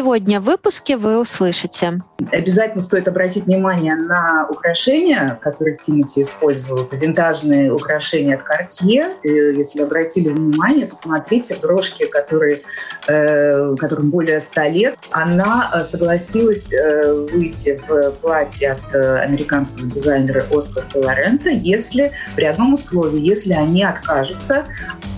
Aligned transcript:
Сегодня 0.00 0.40
в 0.40 0.44
выпуске 0.44 0.96
вы 0.96 1.20
услышите. 1.20 2.00
Обязательно 2.32 2.80
стоит 2.80 3.06
обратить 3.06 3.44
внимание 3.44 3.94
на 3.94 4.46
украшения, 4.48 5.38
которые 5.42 5.76
Тимати 5.76 6.22
использовал. 6.22 6.84
Это 6.84 6.96
винтажные 6.96 7.70
украшения 7.70 8.36
от 8.36 8.40
Cartier. 8.40 9.12
И 9.24 9.58
если 9.58 9.82
обратили 9.82 10.30
внимание, 10.30 10.86
посмотрите 10.86 11.54
брошки, 11.60 12.06
которые, 12.06 12.62
э, 13.08 13.76
которым 13.76 14.10
более 14.10 14.40
100 14.40 14.62
лет. 14.70 14.98
Она 15.10 15.70
э, 15.74 15.84
согласилась 15.84 16.72
э, 16.72 17.26
выйти 17.30 17.78
в 17.86 18.12
платье 18.22 18.70
от 18.70 18.94
э, 18.94 19.18
американского 19.18 19.86
дизайнера 19.86 20.46
Оскар 20.50 20.86
Лорента, 20.94 21.50
если 21.50 22.10
при 22.36 22.46
одном 22.46 22.72
условии, 22.72 23.20
если 23.20 23.52
они 23.52 23.84
откажутся 23.84 24.64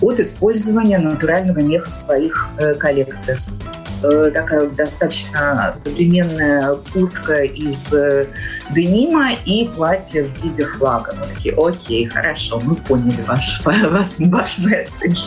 от 0.01 0.19
использования 0.19 0.97
натурального 0.99 1.59
меха 1.59 1.89
в 1.89 1.93
своих 1.93 2.49
э, 2.57 2.73
коллекциях. 2.73 3.39
Э, 4.03 4.31
такая 4.33 4.67
достаточно 4.67 5.71
современная 5.73 6.75
куртка 6.91 7.43
из 7.43 7.93
э, 7.93 8.27
денима 8.71 9.33
и 9.45 9.69
платье 9.69 10.25
в 10.25 10.43
виде 10.43 10.65
флага. 10.65 11.15
Мы 11.17 11.33
такие, 11.33 11.55
окей, 11.55 12.05
хорошо, 12.07 12.59
мы 12.65 12.75
поняли 12.75 13.21
ваш, 13.25 13.61
ваш, 13.65 14.19
ваш 14.19 14.57
месседж. 14.59 15.21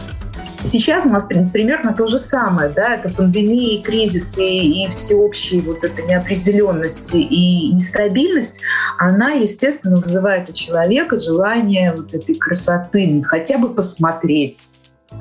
Сейчас 0.65 1.07
у 1.07 1.11
нас 1.11 1.29
примерно 1.53 1.95
то 1.95 2.09
же 2.09 2.19
самое, 2.19 2.69
да, 2.69 2.97
это 2.97 3.09
пандемия, 3.09 3.81
кризис 3.83 4.37
и, 4.37 4.89
всеобщая 4.97 5.61
вот 5.61 5.85
эта 5.85 6.03
неопределенность 6.03 7.15
и 7.15 7.73
нестабильность, 7.73 8.61
она, 8.99 9.31
естественно, 9.31 9.97
вызывает 9.97 10.51
у 10.51 10.53
человека 10.53 11.19
желание 11.19 11.93
вот 11.93 12.13
этой 12.15 12.35
красоты, 12.35 13.23
хотя 13.25 13.59
бы 13.59 13.69
посмотреть, 13.69 14.63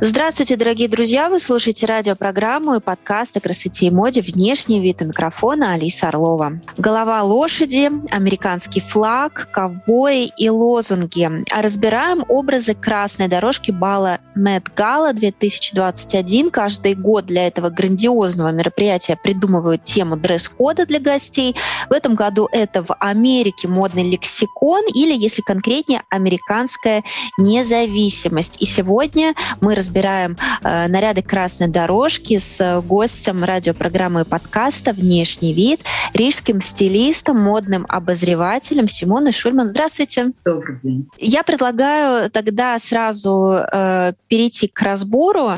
Здравствуйте, 0.01 0.57
дорогие 0.57 0.89
друзья! 0.89 1.29
Вы 1.29 1.39
слушаете 1.39 1.85
радиопрограмму 1.85 2.75
и 2.75 2.79
подкаст 2.81 3.37
о 3.37 3.39
красоте 3.39 3.85
и 3.85 3.89
моде 3.89 4.19
«Внешний 4.19 4.81
вид» 4.81 5.01
у 5.01 5.05
микрофона 5.05 5.71
Алиса 5.71 6.09
Орлова. 6.09 6.59
Голова 6.77 7.23
лошади, 7.23 7.89
американский 8.11 8.81
флаг, 8.81 9.47
ковбои 9.53 10.29
и 10.37 10.49
лозунги. 10.49 11.29
А 11.49 11.61
разбираем 11.61 12.25
образы 12.27 12.73
красной 12.73 13.29
дорожки 13.29 13.71
бала 13.71 14.19
Мэтт 14.35 14.73
Гала 14.75 15.13
2021. 15.13 16.51
Каждый 16.51 16.95
год 16.95 17.27
для 17.27 17.47
этого 17.47 17.69
грандиозного 17.69 18.49
мероприятия 18.49 19.17
придумывают 19.23 19.85
тему 19.85 20.17
дресс-кода 20.17 20.85
для 20.85 20.99
гостей. 20.99 21.55
В 21.89 21.93
этом 21.93 22.15
году 22.15 22.49
это 22.51 22.83
в 22.83 22.93
Америке 22.99 23.69
модный 23.69 24.09
лексикон 24.11 24.83
или, 24.93 25.15
если 25.15 25.41
конкретнее, 25.41 26.03
американская 26.09 27.05
независимость. 27.37 28.61
И 28.61 28.65
сегодня 28.65 29.33
мы 29.61 29.73
разбираем 29.85 30.35
э, 30.63 30.87
наряды 30.87 31.21
красной 31.21 31.67
дорожки 31.67 32.39
с 32.39 32.81
гостем 32.81 33.43
радиопрограммы 33.43 34.21
и 34.21 34.23
подкаста 34.23 34.93
«Внешний 34.93 35.53
вид», 35.53 35.81
рижским 36.13 36.61
стилистом, 36.61 37.39
модным 37.39 37.85
обозревателем 37.87 38.89
Симоной 38.89 39.31
Шульман. 39.31 39.69
Здравствуйте. 39.69 40.31
Добрый 40.43 40.79
день. 40.81 41.07
Я 41.19 41.43
предлагаю 41.43 42.31
тогда 42.31 42.79
сразу 42.79 43.59
э, 43.71 44.13
перейти 44.27 44.67
к 44.67 44.81
разбору. 44.81 45.51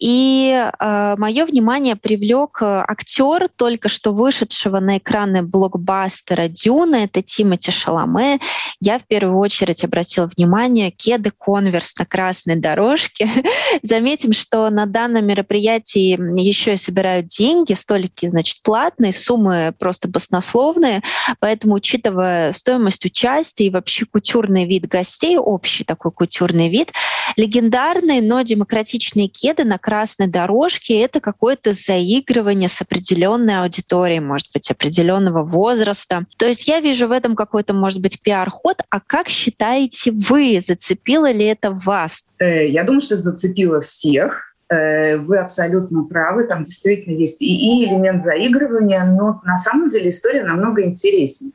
И 0.00 0.70
э, 0.78 1.14
мое 1.16 1.46
внимание 1.46 1.94
привлек 1.94 2.60
актер 2.60 3.48
только 3.54 3.88
что 3.88 4.12
вышедшего 4.12 4.80
на 4.80 4.98
экраны 4.98 5.42
блокбастера 5.42 6.48
«Дюна». 6.48 7.04
Это 7.04 7.22
Тимоти 7.22 7.70
Шаломе. 7.70 8.40
Я 8.80 8.98
в 8.98 9.04
первую 9.06 9.38
очередь 9.38 9.84
обратила 9.84 10.28
внимание 10.36 10.90
кеды 10.90 11.30
«Конверс» 11.30 11.96
на 11.96 12.06
красной 12.06 12.56
дорожке. 12.56 13.28
Заметим, 13.82 14.32
что 14.32 14.68
на 14.70 14.86
данном 14.86 15.26
мероприятии 15.26 16.18
еще 16.40 16.76
собирают 16.76 17.26
деньги, 17.26 17.74
столики, 17.74 18.28
значит, 18.28 18.62
платные, 18.62 19.12
суммы 19.12 19.74
просто 19.78 20.08
баснословные, 20.08 21.02
поэтому, 21.40 21.74
учитывая 21.74 22.52
стоимость 22.52 23.04
участия 23.04 23.66
и 23.66 23.70
вообще 23.70 24.06
кутюрный 24.06 24.66
вид 24.66 24.86
гостей, 24.86 25.36
общий 25.38 25.84
такой 25.84 26.12
кутюрный 26.12 26.68
вид, 26.68 26.92
легендарные, 27.36 28.22
но 28.22 28.42
демократичные 28.42 29.28
кеды 29.28 29.64
на 29.64 29.78
красной 29.78 30.26
дорожке— 30.26 31.00
это 31.02 31.20
какое-то 31.20 31.74
заигрывание 31.74 32.68
с 32.68 32.80
определенной 32.80 33.60
аудиторией, 33.60 34.20
может 34.20 34.48
быть, 34.52 34.70
определенного 34.70 35.44
возраста. 35.44 36.26
То 36.36 36.46
есть 36.46 36.66
я 36.68 36.80
вижу 36.80 37.06
в 37.08 37.12
этом 37.12 37.34
какой-то, 37.36 37.74
может 37.74 38.00
быть, 38.00 38.20
пиар-ход. 38.20 38.82
А 38.90 39.00
как 39.00 39.28
считаете 39.28 40.10
вы, 40.10 40.60
зацепило 40.64 41.30
ли 41.30 41.44
это 41.44 41.70
вас? 41.70 42.26
Э, 42.38 42.68
я 42.68 42.84
думаю, 42.84 43.00
что 43.00 43.16
зацепило 43.16 43.57
всех. 43.80 44.54
Э, 44.70 45.16
вы 45.16 45.38
абсолютно 45.38 46.04
правы, 46.04 46.44
там 46.44 46.64
действительно 46.64 47.14
есть 47.14 47.40
и, 47.40 47.84
элемент 47.84 48.22
заигрывания, 48.22 49.04
но 49.04 49.40
на 49.44 49.56
самом 49.56 49.88
деле 49.88 50.10
история 50.10 50.44
намного 50.44 50.84
интереснее. 50.84 51.52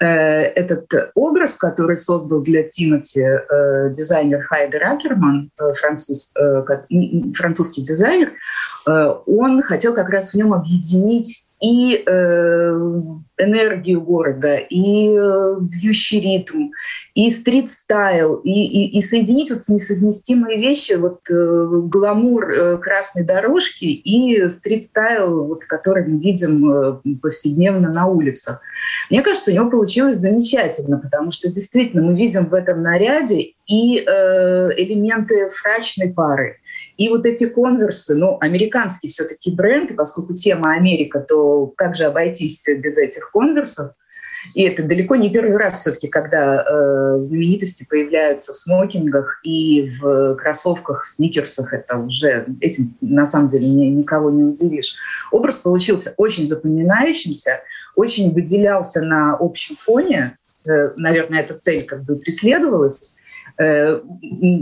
Э, 0.00 0.06
этот 0.06 0.92
образ, 1.14 1.56
который 1.56 1.96
создал 1.96 2.40
для 2.42 2.62
Тимати 2.62 3.24
дизайнер 3.94 4.42
Хайдер 4.42 4.84
Акерман, 4.84 5.50
француз, 5.80 6.34
французский 7.34 7.82
дизайнер, 7.82 8.32
он 8.86 9.62
хотел 9.62 9.94
как 9.94 10.10
раз 10.10 10.32
в 10.32 10.34
нем 10.34 10.52
объединить 10.52 11.48
и 11.60 12.04
э, 12.06 13.00
энергию 13.38 14.00
города, 14.00 14.56
и 14.56 15.08
э, 15.10 15.56
бьющий 15.60 16.20
ритм, 16.20 16.70
и 17.14 17.30
стрит-стайл, 17.30 18.36
и, 18.36 18.50
и, 18.50 18.98
и 18.98 19.02
соединить 19.02 19.50
вот 19.50 19.60
несовместимые 19.68 20.58
вещи, 20.58 20.92
вот 20.92 21.20
э, 21.30 21.66
гламур 21.84 22.50
э, 22.50 22.78
красной 22.78 23.24
дорожки 23.24 23.86
и 23.86 24.48
стрит-стайл, 24.48 25.44
вот, 25.44 25.64
который 25.64 26.06
мы 26.06 26.20
видим 26.20 26.70
э, 26.70 27.00
повседневно 27.20 27.92
на 27.92 28.06
улицах. 28.06 28.60
Мне 29.10 29.22
кажется, 29.22 29.50
у 29.50 29.54
него 29.54 29.70
получилось 29.70 30.16
замечательно, 30.16 30.98
потому 30.98 31.30
что 31.32 31.48
действительно 31.48 32.02
мы 32.02 32.14
видим 32.14 32.46
в 32.46 32.54
этом 32.54 32.82
наряде 32.82 33.54
и 33.66 33.98
э, 33.98 34.70
элементы 34.76 35.48
фрачной 35.48 36.12
пары, 36.12 36.58
и 36.96 37.08
вот 37.08 37.26
эти 37.26 37.46
конверсы, 37.46 38.14
ну, 38.14 38.38
американский 38.40 39.08
все-таки 39.08 39.54
бренд, 39.54 39.96
поскольку 39.96 40.34
тема 40.34 40.74
Америка, 40.74 41.20
то 41.20 41.66
как 41.76 41.94
же 41.94 42.04
обойтись 42.04 42.64
без 42.66 42.96
этих 42.96 43.30
конверсов? 43.32 43.92
И 44.52 44.62
это 44.62 44.82
далеко 44.82 45.16
не 45.16 45.30
первый 45.30 45.56
раз 45.56 45.80
все-таки, 45.80 46.08
когда 46.08 46.62
э, 46.62 47.18
знаменитости 47.18 47.86
появляются 47.88 48.52
в 48.52 48.56
смокингах 48.56 49.40
и 49.42 49.90
в 49.98 50.34
кроссовках, 50.36 51.04
в 51.04 51.08
сникерсах. 51.08 51.72
Это 51.72 51.96
уже 51.96 52.46
этим 52.60 52.94
на 53.00 53.24
самом 53.24 53.48
деле 53.48 53.66
ни, 53.66 53.86
никого 53.86 54.30
не 54.30 54.44
удивишь. 54.44 54.96
Образ 55.30 55.60
получился 55.60 56.12
очень 56.18 56.46
запоминающимся, 56.46 57.62
очень 57.96 58.34
выделялся 58.34 59.00
на 59.00 59.36
общем 59.38 59.76
фоне. 59.76 60.36
Э, 60.66 60.90
наверное, 60.96 61.40
эта 61.40 61.54
цель 61.54 61.84
как 61.86 62.04
бы 62.04 62.16
преследовалась. 62.16 63.16
Э, 63.56 64.00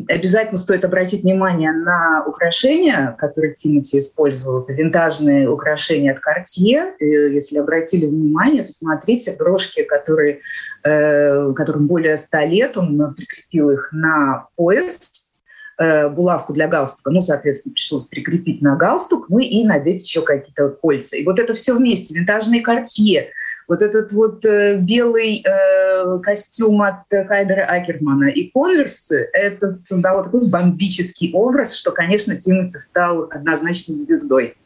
обязательно 0.09 0.59
стоит 0.59 0.85
обратить 0.85 1.23
внимание 1.23 1.73
на 1.73 2.25
украшения, 2.27 3.15
которые 3.19 3.55
Тимати 3.55 3.99
использовал. 3.99 4.63
Это 4.63 4.75
винтажные 4.75 5.49
украшения 5.49 6.13
от 6.13 6.19
Cartier. 6.19 6.93
Если 7.01 7.59
обратили 7.59 8.07
внимание, 8.07 8.65
посмотрите 8.65 9.35
брошки, 9.39 9.83
которые, 9.85 10.41
э, 10.85 11.53
которым 11.55 11.87
более 11.87 12.19
100 12.19 12.39
лет. 12.41 12.77
Он 12.77 13.15
прикрепил 13.15 13.71
их 13.71 13.89
на 13.93 14.49
пояс, 14.57 15.33
э, 15.79 16.11
булавку 16.11 16.53
для 16.53 16.69
галстука, 16.69 17.11
ну, 17.11 17.21
соответственно, 17.21 17.73
пришлось 17.73 18.05
прикрепить 18.05 18.61
на 18.61 18.77
галстук, 18.77 19.31
ну 19.31 19.39
и 19.39 19.65
надеть 19.65 20.07
еще 20.07 20.21
какие-то 20.21 20.69
кольца. 20.69 21.17
И 21.17 21.25
вот 21.25 21.39
это 21.39 21.55
все 21.55 21.75
вместе, 21.75 22.15
винтажные 22.15 22.61
картье, 22.61 23.31
вот 23.73 23.81
этот 23.81 24.13
вот 24.13 24.45
э, 24.45 24.77
белый 24.77 25.43
э, 25.43 26.19
костюм 26.19 26.83
от 26.83 27.09
Хайдера 27.09 27.65
Акермана 27.65 28.29
и 28.29 28.51
конверсы, 28.51 29.31
это 29.33 29.71
создало 29.73 30.25
такой 30.25 30.47
бомбический 30.47 31.33
образ, 31.33 31.75
что, 31.75 31.91
конечно, 31.91 32.37
Тимати 32.37 32.77
стал 32.77 33.29
однозначно 33.31 33.95
звездой. 33.95 34.57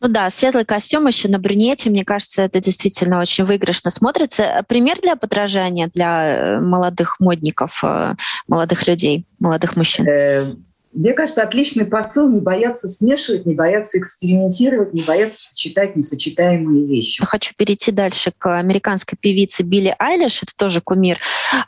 Ну 0.00 0.08
да, 0.08 0.28
светлый 0.28 0.66
костюм 0.66 1.06
еще 1.06 1.28
на 1.28 1.38
брюнете, 1.38 1.88
мне 1.88 2.04
кажется, 2.04 2.42
это 2.42 2.60
действительно 2.60 3.22
очень 3.22 3.44
выигрышно 3.44 3.90
смотрится. 3.90 4.62
Пример 4.68 4.98
для 5.00 5.16
подражания 5.16 5.88
для 5.94 6.36
э, 6.36 6.60
молодых 6.60 7.20
модников, 7.20 7.82
молодых 8.48 8.86
людей, 8.86 9.26
молодых 9.38 9.76
мужчин. 9.76 10.04
Мне 10.92 11.14
кажется, 11.14 11.42
отличный 11.42 11.86
посыл 11.86 12.28
не 12.28 12.40
бояться 12.40 12.86
смешивать, 12.86 13.46
не 13.46 13.54
бояться 13.54 13.98
экспериментировать, 13.98 14.92
не 14.92 15.02
бояться 15.02 15.50
сочетать 15.50 15.96
несочетаемые 15.96 16.86
вещи. 16.86 17.24
Хочу 17.24 17.54
перейти 17.56 17.90
дальше 17.90 18.30
к 18.36 18.58
американской 18.58 19.16
певице 19.18 19.62
Билли 19.62 19.94
Айлиш. 19.98 20.42
Это 20.42 20.54
тоже 20.54 20.82
кумир 20.82 21.18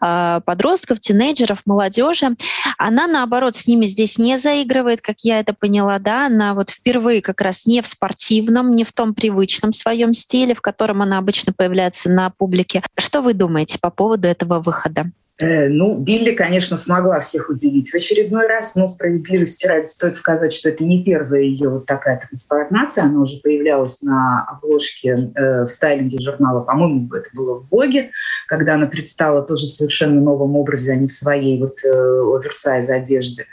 а, 0.01 0.41
подростков, 0.41 1.01
тинейджеров, 1.01 1.61
молодежи. 1.65 2.37
Она, 2.77 3.07
наоборот, 3.07 3.57
с 3.57 3.67
ними 3.67 3.87
здесь 3.87 4.19
не 4.19 4.39
заигрывает, 4.39 5.01
как 5.01 5.21
я 5.21 5.41
это 5.41 5.55
поняла, 5.55 5.99
да, 5.99 6.27
она 6.27 6.53
вот 6.53 6.69
впервые 6.69 7.23
как 7.23 7.41
раз 7.41 7.65
не 7.65 7.81
в 7.81 7.87
спортивном, 7.87 8.75
не 8.75 8.85
в 8.85 8.93
том 8.93 9.15
привычном 9.15 9.73
своем 9.73 10.13
стиле, 10.13 10.55
в 10.55 10.61
котором 10.61 11.01
она 11.01 11.17
обычно 11.17 11.55
появляется 11.55 12.11
на 12.11 12.29
публике. 12.29 12.83
Что 12.99 13.23
вы 13.23 13.33
думаете 13.33 13.79
по 13.81 13.89
поводу 13.89 14.29
этого 14.29 14.61
выхода? 14.61 15.07
Э, 15.39 15.69
ну, 15.69 15.99
Билли, 15.99 16.33
конечно, 16.33 16.77
смогла 16.77 17.19
всех 17.19 17.49
удивить 17.49 17.91
в 17.91 17.95
очередной 17.95 18.47
раз, 18.47 18.77
но 18.77 18.87
справедливости 18.87 19.67
ради 19.67 19.87
стоит 19.87 20.17
сказать, 20.17 20.53
что 20.53 20.69
это 20.69 20.85
не 20.85 21.03
первая 21.03 21.43
ее 21.43 21.71
вот 21.71 21.87
такая 21.87 22.21
трансформация. 22.21 23.05
Она 23.05 23.21
уже 23.21 23.41
появлялась 23.41 24.01
на 24.03 24.45
обложке 24.45 25.33
э, 25.35 25.65
в 25.65 25.69
стайлинге 25.69 26.23
журнала, 26.23 26.61
по-моему, 26.61 27.13
это 27.13 27.29
было 27.35 27.59
в 27.59 27.69
Боге, 27.69 28.13
когда 28.47 28.75
она 28.75 28.87
предстала 28.87 29.43
тоже 29.43 29.67
в 29.67 29.71
совершенно 29.71 30.21
новом 30.21 30.55
образе, 30.55 30.93
а 30.93 30.97
не 30.97 31.09
в 31.09 31.13
своей 31.13 31.61
вот 31.61 31.79
э, 31.85 31.89
оверсайз 31.89 32.89
одежде. 32.91 33.47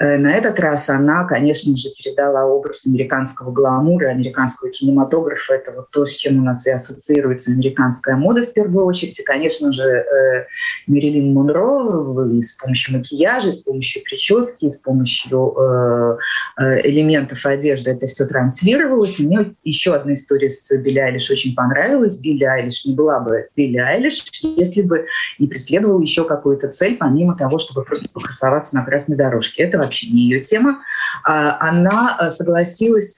Э, 0.00 0.18
на 0.18 0.34
этот 0.34 0.58
раз 0.58 0.88
она, 0.88 1.24
конечно 1.24 1.76
же, 1.76 1.90
передала 1.90 2.46
образ 2.46 2.84
американского 2.84 3.52
гламура, 3.52 4.08
американского 4.08 4.72
кинематографа. 4.72 5.54
Это 5.54 5.70
вот 5.70 5.90
то, 5.92 6.04
с 6.04 6.16
чем 6.16 6.40
у 6.40 6.44
нас 6.44 6.66
и 6.66 6.70
ассоциируется 6.70 7.52
американская 7.52 8.16
мода 8.16 8.42
в 8.42 8.52
первую 8.52 8.86
очередь. 8.86 9.20
И, 9.20 9.22
конечно 9.22 9.72
же, 9.72 9.84
э, 9.84 10.46
Мерилин 10.88 11.27
Монро 11.32 12.28
и 12.30 12.42
с 12.42 12.54
помощью 12.54 12.98
макияжа, 12.98 13.50
с 13.50 13.60
помощью 13.60 14.02
прически, 14.02 14.68
с 14.68 14.78
помощью 14.78 15.54
э, 15.58 16.18
э, 16.58 16.88
элементов 16.88 17.44
одежды 17.46 17.90
это 17.90 18.06
все 18.06 18.26
транслировалось. 18.26 19.20
И 19.20 19.26
мне 19.26 19.54
еще 19.64 19.94
одна 19.94 20.14
история 20.14 20.50
с 20.50 20.70
Билли 20.76 20.98
Айлиш 20.98 21.30
очень 21.30 21.54
понравилась. 21.54 22.18
Билли 22.18 22.44
Айлиш 22.44 22.84
не 22.84 22.94
была 22.94 23.20
бы 23.20 23.48
Билли 23.56 23.78
Айлиш, 23.78 24.24
если 24.42 24.82
бы 24.82 25.06
не 25.38 25.46
преследовала 25.46 26.00
еще 26.00 26.24
какую-то 26.24 26.68
цель, 26.68 26.96
помимо 26.96 27.36
того, 27.36 27.58
чтобы 27.58 27.84
просто 27.84 28.08
покрасоваться 28.12 28.74
на 28.74 28.84
красной 28.84 29.16
дорожке. 29.16 29.62
Это 29.62 29.78
вообще 29.78 30.08
не 30.10 30.22
ее 30.22 30.40
тема. 30.40 30.80
А, 31.24 31.58
она 31.68 32.18
э, 32.20 32.30
согласилась 32.30 33.16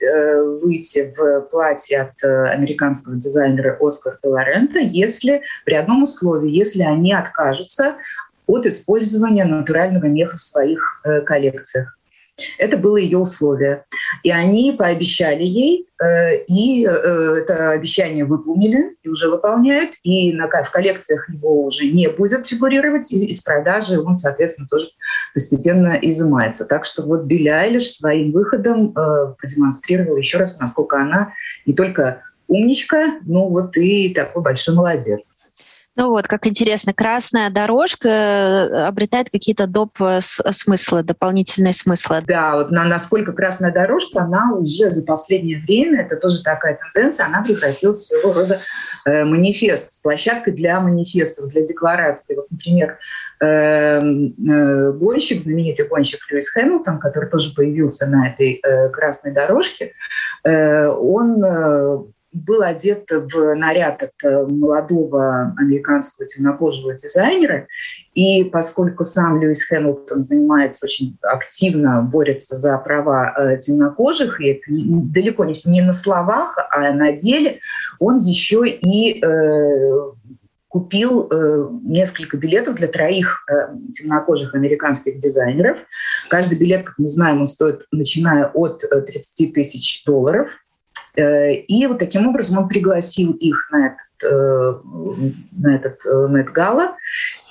выйти 0.61 1.13
в 1.17 1.41
платье 1.51 2.01
от 2.01 2.23
американского 2.23 3.15
дизайнера 3.15 3.77
Оскар 3.79 4.17
Де 4.23 4.85
если 4.85 5.41
при 5.65 5.75
одном 5.75 6.03
условии, 6.03 6.49
если 6.49 6.83
они 6.83 7.13
откажутся 7.13 7.95
от 8.51 8.65
использования 8.65 9.45
натурального 9.45 10.05
меха 10.05 10.37
в 10.37 10.41
своих 10.41 11.01
э, 11.03 11.21
коллекциях. 11.21 11.97
Это 12.57 12.77
было 12.77 12.97
ее 12.97 13.17
условие. 13.17 13.85
И 14.23 14.31
они 14.31 14.71
пообещали 14.71 15.43
ей, 15.43 15.87
э, 16.01 16.43
и 16.47 16.85
э, 16.85 16.89
это 16.89 17.71
обещание 17.71 18.25
выполнили, 18.25 18.95
и 19.03 19.09
уже 19.09 19.29
выполняют. 19.29 19.91
И 20.03 20.33
на, 20.33 20.47
в 20.47 20.71
коллекциях 20.71 21.29
его 21.29 21.65
уже 21.65 21.87
не 21.87 22.07
будет 22.09 22.47
фигурировать, 22.47 23.11
и 23.11 23.25
из 23.25 23.41
продажи 23.41 23.99
он, 23.99 24.17
соответственно, 24.17 24.67
тоже 24.69 24.87
постепенно 25.33 25.97
изымается. 26.01 26.65
Так 26.65 26.85
что 26.85 27.03
вот 27.03 27.23
Билли 27.23 27.49
Айлиш 27.49 27.91
своим 27.91 28.31
выходом 28.31 28.91
э, 28.91 29.35
продемонстрировала 29.37 30.17
еще 30.17 30.37
раз, 30.37 30.59
насколько 30.59 30.97
она 30.97 31.33
не 31.65 31.73
только 31.73 32.23
умничка, 32.47 33.19
но 33.25 33.47
вот 33.47 33.77
и 33.77 34.13
такой 34.13 34.41
большой 34.41 34.75
молодец. 34.75 35.37
Ну 35.97 36.09
вот, 36.09 36.27
как 36.27 36.47
интересно, 36.47 36.93
красная 36.93 37.49
дорожка 37.49 38.07
э, 38.07 38.87
обретает 38.87 39.29
какие-то 39.29 39.67
доп. 39.67 40.01
Э, 40.01 40.21
смыслы, 40.21 41.03
дополнительные 41.03 41.73
смыслы. 41.73 42.23
Да, 42.25 42.55
вот 42.55 42.71
на, 42.71 42.85
насколько 42.85 43.33
красная 43.33 43.73
дорожка, 43.73 44.21
она 44.21 44.53
уже 44.53 44.89
за 44.89 45.03
последнее 45.03 45.59
время, 45.59 46.03
это 46.03 46.15
тоже 46.15 46.43
такая 46.43 46.79
тенденция, 46.93 47.25
она 47.25 47.41
превратилась 47.41 47.97
в 47.97 48.07
своего 48.07 48.33
рода 48.33 48.61
э, 49.05 49.25
манифест, 49.25 50.01
площадкой 50.01 50.51
для 50.51 50.79
манифестов, 50.79 51.49
для 51.49 51.65
декларации. 51.65 52.35
Вот, 52.35 52.45
например, 52.49 52.97
э, 53.41 53.45
э, 53.99 54.91
гонщик, 54.93 55.41
знаменитый 55.41 55.87
гонщик 55.89 56.21
Льюис 56.29 56.49
Хэмилтон, 56.51 56.99
который 56.99 57.29
тоже 57.29 57.53
появился 57.53 58.07
на 58.07 58.29
этой 58.29 58.61
э, 58.63 58.89
красной 58.89 59.33
дорожке, 59.33 59.93
э, 60.45 60.87
он 60.87 61.43
э, 61.43 61.97
был 62.31 62.61
одет 62.61 63.09
в 63.11 63.55
наряд 63.55 64.03
от 64.03 64.23
э, 64.23 64.45
молодого 64.47 65.53
американского 65.57 66.27
темнокожего 66.27 66.93
дизайнера. 66.93 67.67
И 68.13 68.45
поскольку 68.45 69.03
сам 69.03 69.41
Льюис 69.41 69.63
Хэмилтон 69.63 70.23
занимается 70.23 70.85
очень 70.85 71.17
активно, 71.21 72.01
борется 72.01 72.55
за 72.55 72.77
права 72.77 73.33
э, 73.37 73.57
темнокожих, 73.57 74.39
и 74.39 74.47
это 74.47 74.63
далеко 74.69 75.45
не, 75.45 75.53
не 75.65 75.81
на 75.81 75.93
словах, 75.93 76.57
а 76.71 76.91
на 76.93 77.11
деле, 77.11 77.59
он 77.99 78.19
еще 78.19 78.67
и 78.67 79.23
э, 79.23 80.11
купил 80.71 81.27
э, 81.29 81.67
несколько 81.83 82.37
билетов 82.37 82.75
для 82.75 82.87
троих 82.87 83.43
э, 83.51 83.75
темнокожих 83.91 84.55
американских 84.55 85.17
дизайнеров. 85.17 85.79
Каждый 86.29 86.57
билет, 86.57 86.85
как 86.85 86.95
мы 86.97 87.07
знаем, 87.07 87.41
он 87.41 87.47
стоит, 87.47 87.85
начиная 87.91 88.45
от 88.45 88.79
30 88.79 89.49
э, 89.49 89.53
тысяч 89.53 90.05
долларов. 90.05 90.49
Э, 91.15 91.53
и 91.53 91.87
вот 91.87 91.99
таким 91.99 92.27
образом 92.27 92.59
он 92.59 92.67
пригласил 92.67 93.31
их 93.33 93.69
на 93.71 93.87
этот 93.87 94.11
Э, 94.23 94.79
на 95.51 95.75
этот 95.75 96.05
э, 96.05 96.27
Met 96.29 96.53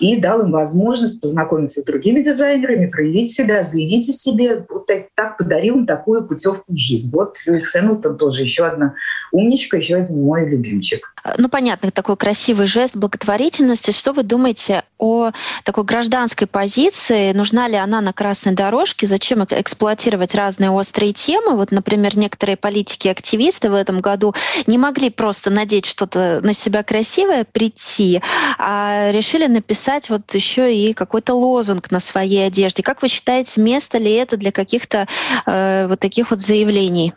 и 0.01 0.17
дал 0.17 0.41
им 0.41 0.51
возможность 0.51 1.21
познакомиться 1.21 1.83
с 1.83 1.85
другими 1.85 2.23
дизайнерами, 2.23 2.87
проявить 2.87 3.33
себя, 3.33 3.63
заявить 3.63 4.09
о 4.09 4.13
себе. 4.13 4.65
Вот 4.69 4.87
так, 4.87 5.09
так 5.15 5.37
подарил 5.37 5.77
им 5.77 5.87
такую 5.87 6.27
путевку 6.27 6.73
в 6.73 6.77
жизнь. 6.77 7.11
Вот 7.13 7.37
Льюис 7.47 7.67
Хэмилтон 7.67 8.17
тоже 8.17 8.43
еще 8.43 8.67
одна 8.67 8.95
умничка, 9.31 9.77
еще 9.77 9.97
один 9.97 10.25
мой 10.25 10.49
любимчик. 10.49 11.15
Ну, 11.37 11.51
понятно, 11.51 11.91
такой 11.91 12.17
красивый 12.17 12.67
жест 12.67 12.97
благотворительности. 12.97 13.91
Что 13.91 14.13
вы 14.13 14.23
думаете 14.23 14.85
о 14.99 15.33
такой 15.65 15.85
гражданской 15.85 16.47
позиции? 16.47 17.33
Нужна 17.33 17.69
ли 17.69 17.77
она 17.77 18.01
на 18.01 18.15
красной 18.15 18.55
дорожке? 18.55 19.07
Зачем 19.07 19.45
эксплуатировать 19.45 20.35
разные 20.35 20.71
острые 20.71 21.13
темы? 21.13 21.57
Вот, 21.57 21.73
например, 21.73 22.17
некоторые 22.17 22.57
политики 22.57 23.09
и 23.09 23.11
активисты 23.11 23.69
в 23.69 23.75
этом 23.75 24.01
году 24.01 24.35
не 24.67 24.79
могли 24.79 25.11
просто 25.11 25.51
надеть 25.51 25.85
что-то 25.85 26.41
на 26.43 26.55
себя 26.55 26.83
красивое 26.83 27.45
прийти, 27.45 28.23
а 28.59 29.11
решили 29.13 29.47
написать 29.47 29.90
вот 30.09 30.33
еще 30.35 30.75
и 30.75 30.93
какой-то 30.93 31.35
лозунг 31.35 31.91
на 31.91 32.01
своей 32.01 32.47
одежде. 32.47 32.83
Как 32.83 33.03
вы 33.03 33.09
считаете, 33.09 33.61
место 33.61 33.99
ли 33.99 34.13
это 34.13 34.37
для 34.37 34.53
каких-то 34.53 35.07
э, 35.47 35.87
вот 35.89 36.01
таких 36.01 36.31
вот 36.31 36.41
заявлений? 36.41 37.13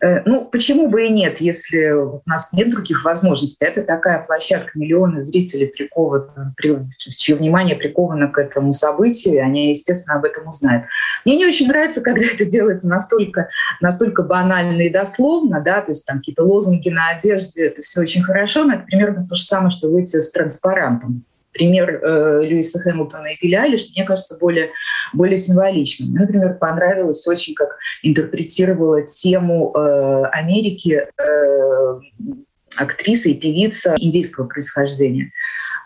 Э, 0.00 0.22
ну, 0.24 0.46
почему 0.46 0.88
бы 0.88 1.06
и 1.06 1.10
нет, 1.10 1.40
если 1.40 1.90
у 1.90 2.22
нас 2.26 2.52
нет 2.52 2.70
других 2.70 3.04
возможностей? 3.04 3.64
Это 3.64 3.82
такая 3.82 4.24
площадка, 4.24 4.70
миллионы 4.74 5.20
зрителей 5.20 5.66
прикованы, 5.66 6.54
чье 6.98 7.36
внимание 7.36 7.76
приковано 7.76 8.28
к 8.28 8.38
этому 8.38 8.72
событию, 8.72 9.42
они, 9.42 9.70
естественно, 9.70 10.16
об 10.16 10.24
этом 10.24 10.48
узнают. 10.48 10.84
Мне 11.24 11.36
не 11.36 11.46
очень 11.46 11.68
нравится, 11.68 12.00
когда 12.00 12.26
это 12.26 12.44
делается 12.44 12.88
настолько, 12.88 13.48
настолько 13.80 14.22
банально 14.22 14.82
и 14.82 14.90
дословно, 14.90 15.60
да, 15.60 15.80
то 15.80 15.90
есть 15.90 16.06
там 16.06 16.18
какие-то 16.18 16.44
лозунги 16.44 16.88
на 16.88 17.10
одежде, 17.10 17.66
это 17.66 17.82
все 17.82 18.00
очень 18.00 18.22
хорошо, 18.22 18.64
но 18.64 18.74
это 18.74 18.84
примерно 18.84 19.26
то 19.26 19.34
же 19.34 19.42
самое, 19.42 19.70
что 19.70 19.88
выйти 19.88 20.18
с 20.18 20.30
транспарантом 20.30 21.24
пример 21.58 22.00
э, 22.02 22.42
Льюиса 22.44 22.78
Хэмилтона 22.78 23.26
и 23.26 23.38
Билли 23.42 23.56
Айлиш, 23.56 23.90
мне 23.94 24.04
кажется, 24.04 24.38
более, 24.38 24.70
более 25.12 25.36
символичным. 25.36 26.10
Мне, 26.10 26.20
например, 26.20 26.54
понравилось 26.54 27.26
очень, 27.26 27.54
как 27.54 27.76
интерпретировала 28.02 29.02
тему 29.02 29.72
э, 29.74 30.24
Америки 30.32 31.06
э, 31.18 32.00
актриса 32.76 33.28
и 33.28 33.34
певица 33.34 33.96
индейского 33.98 34.46
происхождения. 34.46 35.32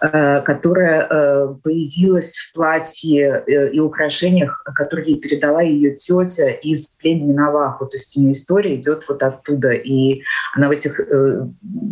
Которая 0.02 1.06
э, 1.08 1.54
появилась 1.62 2.36
в 2.36 2.54
платье 2.54 3.44
э, 3.46 3.70
и 3.70 3.78
украшениях, 3.78 4.60
которые 4.74 5.12
ей 5.12 5.20
передала 5.20 5.62
ее 5.62 5.94
тетя 5.94 6.50
из 6.50 6.88
племени 6.88 7.32
Наваху. 7.32 7.86
То 7.86 7.96
есть 7.96 8.16
у 8.16 8.20
нее 8.20 8.32
история 8.32 8.74
идет 8.74 9.04
вот 9.08 9.22
оттуда. 9.22 9.70
И 9.70 10.22
она 10.54 10.66
в 10.66 10.72
этих 10.72 10.98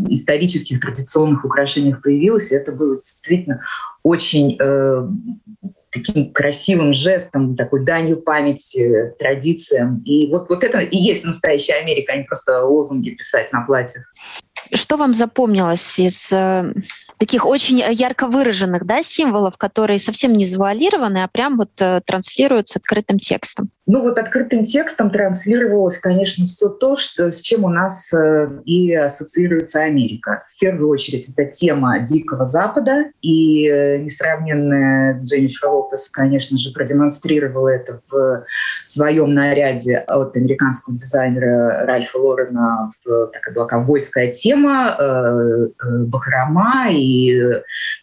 исторических 0.09 0.81
традиционных 0.81 1.45
украшениях 1.45 2.03
появилась. 2.03 2.51
И 2.51 2.57
это 2.57 2.73
было 2.73 2.97
действительно 2.97 3.61
очень 4.03 4.59
таким 5.91 6.33
красивым 6.33 6.93
жестом, 6.93 7.57
такой 7.57 7.85
данью 7.85 8.17
памяти, 8.23 9.15
традициям. 9.19 10.03
И 10.05 10.31
вот, 10.31 10.49
вот 10.49 10.65
это 10.65 10.81
и 10.81 10.97
есть 10.97 11.25
настоящая 11.25 11.75
Америка, 11.75 12.13
а 12.13 12.17
не 12.17 12.25
просто 12.25 12.65
лозунги 12.65 13.11
писать 13.11 13.53
на 13.53 13.63
платьях. 13.63 14.05
Что 14.73 14.97
вам 14.97 15.15
запомнилось 15.15 15.99
из 15.99 16.33
таких 17.21 17.45
очень 17.45 17.81
ярко 17.81 18.27
выраженных 18.27 18.87
да, 18.87 19.03
символов, 19.03 19.59
которые 19.59 20.01
совсем 20.01 20.33
не 20.33 20.47
завуалированы, 20.47 21.19
а 21.19 21.29
прям 21.29 21.59
вот 21.59 21.71
э, 21.79 22.01
транслируются 22.05 22.79
открытым 22.79 23.19
текстом. 23.19 23.69
Ну 23.87 24.03
вот 24.03 24.19
открытым 24.19 24.65
текстом 24.65 25.11
транслировалось, 25.11 25.99
конечно, 25.99 26.47
все 26.47 26.71
то, 26.71 26.97
что, 26.97 27.31
с 27.31 27.43
чем 27.43 27.65
у 27.65 27.69
нас 27.69 28.11
э, 28.15 28.49
и 28.65 28.95
ассоциируется 28.95 29.83
Америка. 29.83 30.45
В 30.49 30.59
первую 30.59 30.89
очередь 30.89 31.29
это 31.29 31.45
тема 31.45 31.99
Дикого 31.99 32.47
Запада, 32.47 33.05
и 33.21 33.69
э, 33.69 33.99
несравненная 33.99 35.21
Дженнифер 35.21 35.69
Лопес, 35.69 36.09
конечно 36.09 36.57
же, 36.57 36.73
продемонстрировала 36.73 37.69
это 37.69 38.01
в 38.11 38.47
своем 38.87 39.35
наряде 39.35 39.99
от 39.99 40.37
американского 40.37 40.97
дизайнера 40.97 41.85
Ральфа 41.85 42.17
Лорена. 42.17 42.93
Такая 43.05 43.55
была 43.55 43.67
ковбойская 43.67 44.33
тема, 44.33 44.60
э, 44.67 45.67
бахрома 46.07 46.89
и 46.91 47.61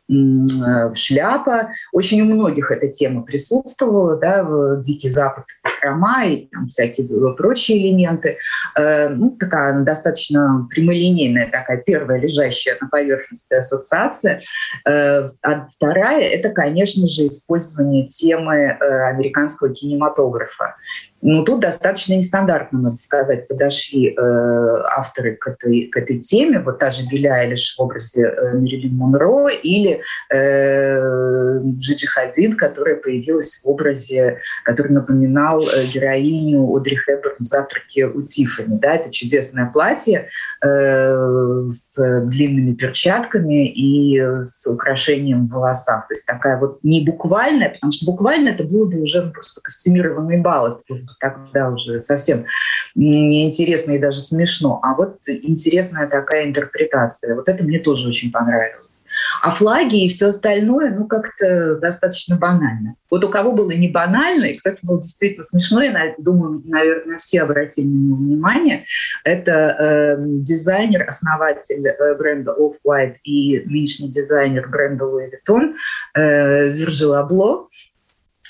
Э, 0.10 0.94
шляпа. 0.96 1.70
Очень 1.92 2.22
у 2.22 2.34
многих 2.34 2.72
эта 2.72 2.88
тема 2.88 3.24
присутствовала, 3.24 4.16
да, 4.16 4.44
в 4.44 4.80
Дикий 4.82 5.10
Запад, 5.10 5.44
хрома 5.82 6.26
и 6.26 6.48
там, 6.48 6.68
всякие 6.68 7.08
прочие 7.36 7.80
элементы. 7.80 8.38
Э, 8.78 9.10
ну, 9.10 9.36
такая 9.38 9.82
достаточно 9.82 10.66
прямолинейная, 10.70 11.52
такая 11.52 11.84
первая 11.86 12.22
лежащая 12.22 12.78
на 12.80 12.88
поверхности 12.88 13.54
ассоциация. 13.54 14.42
Э, 14.86 15.28
а 15.42 15.68
вторая— 15.76 16.22
это, 16.22 16.52
конечно 16.52 17.06
же, 17.08 17.28
использование 17.28 18.08
темы 18.08 18.70
американского 18.70 19.74
кинематографа. 19.74 20.76
Ну, 21.22 21.44
тут 21.44 21.62
достаточно 21.62 22.14
нестандартно, 22.14 22.80
надо 22.80 22.96
сказать, 22.96 23.48
подошли 23.48 24.10
э, 24.10 24.16
авторы 24.96 25.36
к 25.36 25.48
этой, 25.48 25.88
к 25.88 25.98
этой 25.98 26.20
теме. 26.20 26.60
Вот 26.60 26.78
та 26.78 26.92
же 26.92 27.08
Билли 27.08 27.28
Айлиш 27.28 27.76
в 27.76 27.82
образе 27.82 28.28
э, 28.28 28.54
Мерилин 28.54 28.96
Монро 28.96 29.48
или 29.48 30.02
э, 30.32 31.60
Джиджи 31.64 32.06
Хадид, 32.06 32.56
которая 32.56 32.98
появилась 32.98 33.62
в 33.64 33.68
образе, 33.68 34.40
который 34.64 34.92
напоминал 34.92 35.64
э, 35.64 35.86
героиню 35.86 36.72
Одри 36.76 36.96
Хэбберн 36.96 37.38
в 37.40 37.46
«Завтраке 37.46 38.06
у 38.06 38.22
Тиффани». 38.22 38.78
Да, 38.78 38.96
это 38.96 39.12
чудесное 39.12 39.72
платье 39.74 40.30
э, 40.64 41.67
с 41.98 42.22
длинными 42.26 42.74
перчатками 42.74 43.68
и 43.68 44.20
с 44.20 44.68
украшением 44.68 45.48
в 45.48 45.52
волосах. 45.52 46.08
То 46.08 46.14
есть 46.14 46.26
такая 46.26 46.60
вот 46.60 46.80
не 46.84 47.04
буквальная, 47.04 47.70
потому 47.70 47.92
что 47.92 48.06
буквально 48.06 48.50
это 48.50 48.64
было 48.64 48.86
бы 48.86 49.02
уже 49.02 49.32
просто 49.32 49.62
костюмированный 49.62 50.38
бал. 50.38 50.68
Это 50.68 51.06
тогда 51.20 51.70
уже 51.70 52.02
совсем 52.02 52.46
неинтересно 52.96 53.94
и 53.94 54.00
даже 54.00 54.20
смешно. 54.20 54.80
А 54.84 54.94
вот 54.96 55.20
интересная 55.28 56.08
такая 56.08 56.46
интерпретация. 56.46 57.36
Вот 57.36 57.50
это 57.50 57.64
мне 57.64 57.80
тоже 57.80 58.10
очень 58.10 58.32
понравилось. 58.32 58.87
А 59.42 59.52
флаги 59.52 60.06
и 60.06 60.10
все 60.10 60.28
остальное, 60.28 60.92
ну, 60.92 61.06
как-то 61.06 61.76
достаточно 61.76 62.38
банально. 62.38 62.96
Вот 63.10 63.24
у 63.24 63.30
кого 63.30 63.52
было 63.52 63.72
не 63.72 63.88
банально, 63.88 64.46
и 64.46 64.58
кто-то 64.58 64.78
был 64.84 65.00
действительно 65.00 65.44
смешно, 65.44 65.82
я 65.82 66.16
думаю, 66.18 66.62
наверное, 66.66 67.18
все 67.18 67.42
обратили 67.42 67.88
на 67.88 68.08
него 68.08 68.16
внимание, 68.18 68.86
это 69.24 69.52
э, 69.52 70.16
дизайнер, 70.20 71.08
основатель 71.08 71.88
э, 71.88 72.16
бренда 72.16 72.56
Off-White 72.58 73.18
и 73.24 73.64
нынешний 73.66 74.10
дизайнер 74.10 74.68
бренда 74.70 75.06
Louis 75.06 75.30
Vuitton 75.32 75.74
э, 76.16 76.70
Виржил 76.70 77.16
Абло 77.16 77.68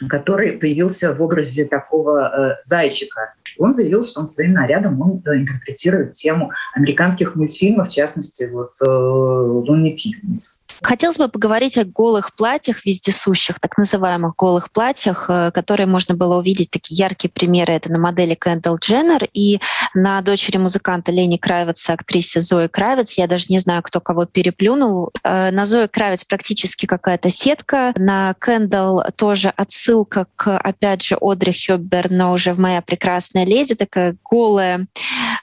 который 0.10 0.54
появился 0.54 1.14
в 1.14 1.22
образе 1.22 1.66
такого 1.66 2.28
э, 2.28 2.56
зайчика. 2.64 3.34
Он 3.58 3.74
заявил, 3.74 4.04
что 4.04 4.22
он 4.22 4.28
своим 4.28 4.54
нарядом 4.54 5.02
он 5.02 5.22
э, 5.26 5.38
интерпретирует 5.38 6.12
тему 6.12 6.52
американских 6.74 7.36
мультфильмов, 7.36 7.90
в 7.90 7.92
частности, 7.92 8.48
вот 8.52 8.74
э, 8.82 8.86
Looney 8.86 9.96
Tunes. 9.96 10.67
Хотелось 10.82 11.18
бы 11.18 11.28
поговорить 11.28 11.78
о 11.78 11.84
голых 11.84 12.36
платьях 12.36 12.86
вездесущих, 12.86 13.60
так 13.60 13.78
называемых 13.78 14.36
голых 14.36 14.72
платьях, 14.72 15.26
э, 15.30 15.52
которые 15.52 15.88
можно 15.88 16.16
было 16.16 16.38
увидеть. 16.38 16.72
Такие 16.72 16.98
яркие 16.98 17.32
примеры 17.32 17.74
это 17.74 17.92
на 17.92 18.00
модели 18.00 18.36
Кэндалл 18.36 18.78
Дженнер 18.78 19.28
и 19.34 19.60
на 19.94 20.22
дочери 20.22 20.58
музыканта 20.58 21.12
Лени 21.12 21.38
Кравица, 21.38 21.94
актрисе 21.94 22.40
Зои 22.40 22.68
Кравиц. 22.68 23.14
Я 23.14 23.28
даже 23.28 23.46
не 23.50 23.60
знаю, 23.60 23.82
кто 23.84 24.00
кого 24.00 24.26
переплюнул. 24.26 25.12
Э, 25.24 25.52
на 25.52 25.66
Зои 25.66 25.88
Кравиц 25.88 26.24
практически 26.24 26.86
какая-то 26.86 27.30
сетка. 27.30 27.94
На 27.96 28.36
Кэндалл 28.38 29.04
тоже 29.16 29.50
отсылка 29.50 30.28
к, 30.36 30.58
опять 30.58 31.04
же, 31.04 31.18
Одри 31.20 31.54
Хёббер, 31.54 32.12
но 32.12 32.34
уже 32.34 32.54
в 32.54 32.60
«Моя 32.60 32.82
прекрасная 32.82 33.46
леди», 33.46 33.76
такая 33.76 34.16
голая 34.24 34.88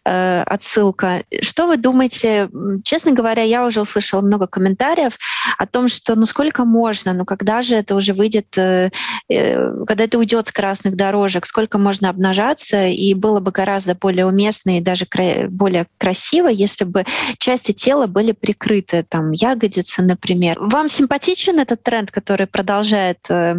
э, 0.04 0.42
отсылка. 0.46 1.22
Что 1.40 1.66
вы 1.66 1.76
думаете? 1.76 2.48
Честно 2.84 3.12
говоря, 3.12 3.42
я 3.42 3.66
уже 3.66 3.80
услышала 3.80 4.20
много 4.20 4.46
комментариев 4.46 5.18
о 5.58 5.66
том, 5.66 5.88
что 5.88 6.14
ну 6.14 6.26
сколько 6.26 6.64
можно, 6.64 7.12
ну 7.12 7.24
когда 7.24 7.62
же 7.62 7.76
это 7.76 7.94
уже 7.94 8.12
выйдет, 8.12 8.56
э, 8.56 8.90
э, 9.28 9.84
когда 9.86 10.04
это 10.04 10.18
уйдет 10.18 10.46
с 10.46 10.52
красных 10.52 10.96
дорожек, 10.96 11.46
сколько 11.46 11.78
можно 11.78 12.08
обнажаться, 12.08 12.86
и 12.86 13.14
было 13.14 13.40
бы 13.40 13.50
гораздо 13.50 13.94
более 13.94 14.26
уместно 14.26 14.78
и 14.78 14.80
даже 14.80 15.06
более 15.48 15.86
красиво, 15.98 16.48
если 16.48 16.84
бы 16.84 17.04
части 17.38 17.72
тела 17.72 18.06
были 18.06 18.32
прикрыты, 18.32 19.04
там 19.08 19.32
ягодицы, 19.32 20.02
например. 20.02 20.58
Вам 20.60 20.88
симпатичен 20.88 21.58
этот 21.60 21.82
тренд, 21.82 22.10
который 22.10 22.46
продолжает 22.46 23.18
э, 23.28 23.56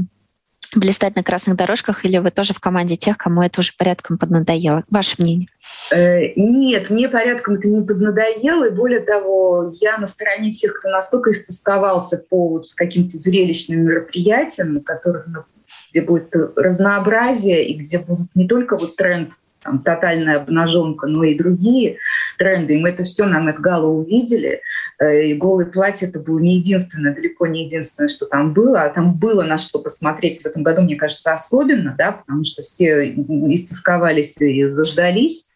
блистать 0.75 1.15
на 1.15 1.23
красных 1.23 1.55
дорожках, 1.55 2.05
или 2.05 2.17
вы 2.17 2.31
тоже 2.31 2.53
в 2.53 2.59
команде 2.59 2.95
тех, 2.95 3.17
кому 3.17 3.41
это 3.41 3.61
уже 3.61 3.73
порядком 3.77 4.17
поднадоело? 4.17 4.83
Ваше 4.89 5.15
мнение? 5.19 5.47
Э, 5.91 6.33
нет, 6.35 6.89
мне 6.89 7.09
порядком 7.09 7.55
это 7.55 7.67
не 7.67 7.85
поднадоело, 7.85 8.67
и 8.67 8.71
более 8.71 9.01
того, 9.01 9.71
я 9.81 9.97
на 9.97 10.07
стороне 10.07 10.51
тех, 10.51 10.73
кто 10.73 10.89
настолько 10.89 11.31
истосковался 11.31 12.17
по 12.29 12.61
каким-то 12.75 13.17
зрелищным 13.17 13.83
мероприятиям, 13.83 14.75
на 14.75 14.81
которых, 14.81 15.27
ну, 15.27 15.43
где 15.89 16.01
будет 16.01 16.35
разнообразие 16.55 17.67
и 17.67 17.77
где 17.77 17.99
будут 17.99 18.29
не 18.35 18.47
только 18.47 18.77
вот 18.77 18.95
тренд 18.95 19.33
там, 19.65 19.79
тотальная 19.79 20.37
обнаженка, 20.37 21.07
но 21.07 21.23
и 21.23 21.37
другие 21.37 21.97
тренды. 22.37 22.75
И 22.75 22.77
мы 22.77 22.89
это 22.89 23.03
все 23.03 23.25
на 23.25 23.39
Мэтгала 23.39 23.87
увидели. 23.87 24.61
Э, 24.99 25.27
и 25.27 25.33
голые 25.33 25.69
платья 25.69 26.07
это 26.07 26.19
было 26.19 26.39
не 26.39 26.57
единственное, 26.57 27.13
далеко 27.13 27.47
не 27.47 27.65
единственное, 27.65 28.07
что 28.07 28.25
там 28.25 28.53
было. 28.53 28.83
А 28.83 28.89
там 28.89 29.17
было 29.17 29.43
на 29.43 29.57
что 29.57 29.79
посмотреть 29.79 30.41
в 30.41 30.45
этом 30.45 30.63
году, 30.63 30.81
мне 30.81 30.95
кажется, 30.95 31.33
особенно, 31.33 31.95
да, 31.97 32.13
потому 32.13 32.43
что 32.43 32.61
все 32.61 33.09
истосковались 33.09 34.35
и 34.37 34.65
заждались. 34.67 35.49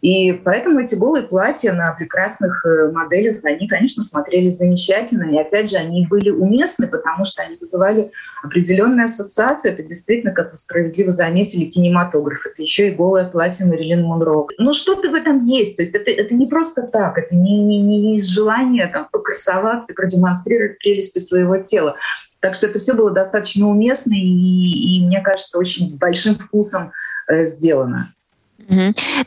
И 0.00 0.32
поэтому 0.32 0.80
эти 0.80 0.94
голые 0.94 1.26
платья 1.26 1.72
на 1.72 1.92
прекрасных 1.92 2.64
э, 2.64 2.90
моделях, 2.90 3.44
они, 3.44 3.68
конечно, 3.68 4.02
смотрелись 4.02 4.56
замечательно. 4.56 5.24
И 5.30 5.38
опять 5.38 5.70
же, 5.70 5.76
они 5.76 6.06
были 6.08 6.30
уместны, 6.30 6.86
потому 6.88 7.24
что 7.24 7.42
они 7.42 7.56
вызывали 7.56 8.10
определенные 8.42 9.04
ассоциации. 9.04 9.70
Это 9.70 9.82
действительно, 9.82 10.32
как 10.32 10.52
вы 10.52 10.56
справедливо 10.56 11.10
заметили, 11.10 11.66
кинематограф. 11.66 12.46
Это 12.46 12.62
еще 12.62 12.88
и 12.88 12.94
голое 12.94 13.28
платье 13.28 13.66
Марилин 13.66 14.02
Монро. 14.02 14.46
Ну, 14.58 14.72
что-то 14.72 15.10
в 15.10 15.14
этом 15.14 15.40
есть. 15.40 15.76
То 15.76 15.82
есть 15.82 15.94
это, 15.94 16.10
это 16.10 16.34
не 16.34 16.46
просто 16.46 16.82
так. 16.82 17.18
Это 17.18 17.34
не, 17.34 17.58
не, 17.58 17.80
не 17.80 18.16
из 18.16 18.26
желания 18.26 18.86
там, 18.86 19.06
покрасоваться, 19.12 19.92
продемонстрировать 19.94 20.78
прелести 20.78 21.18
своего 21.18 21.58
тела. 21.58 21.96
Так 22.40 22.54
что 22.54 22.66
это 22.66 22.78
все 22.78 22.94
было 22.94 23.10
достаточно 23.10 23.68
уместно 23.68 24.14
и, 24.14 24.96
и 24.96 25.04
мне 25.04 25.20
кажется, 25.20 25.58
очень 25.58 25.90
с 25.90 25.98
большим 25.98 26.36
вкусом 26.36 26.92
э, 27.28 27.44
сделано. 27.44 28.14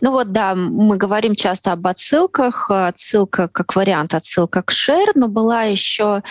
Ну 0.02 0.12
вот, 0.12 0.32
да, 0.32 0.56
мы 0.56 0.98
говорим 0.98 1.36
часто 1.36 1.74
об 1.74 1.86
отсылках. 1.88 2.72
Отсылка 2.72 3.48
как 3.48 3.76
вариант, 3.76 4.14
отсылка 4.14 4.62
к 4.62 4.72
Шер, 4.72 5.12
но 5.16 5.28
была 5.28 5.64
еще 5.64 6.24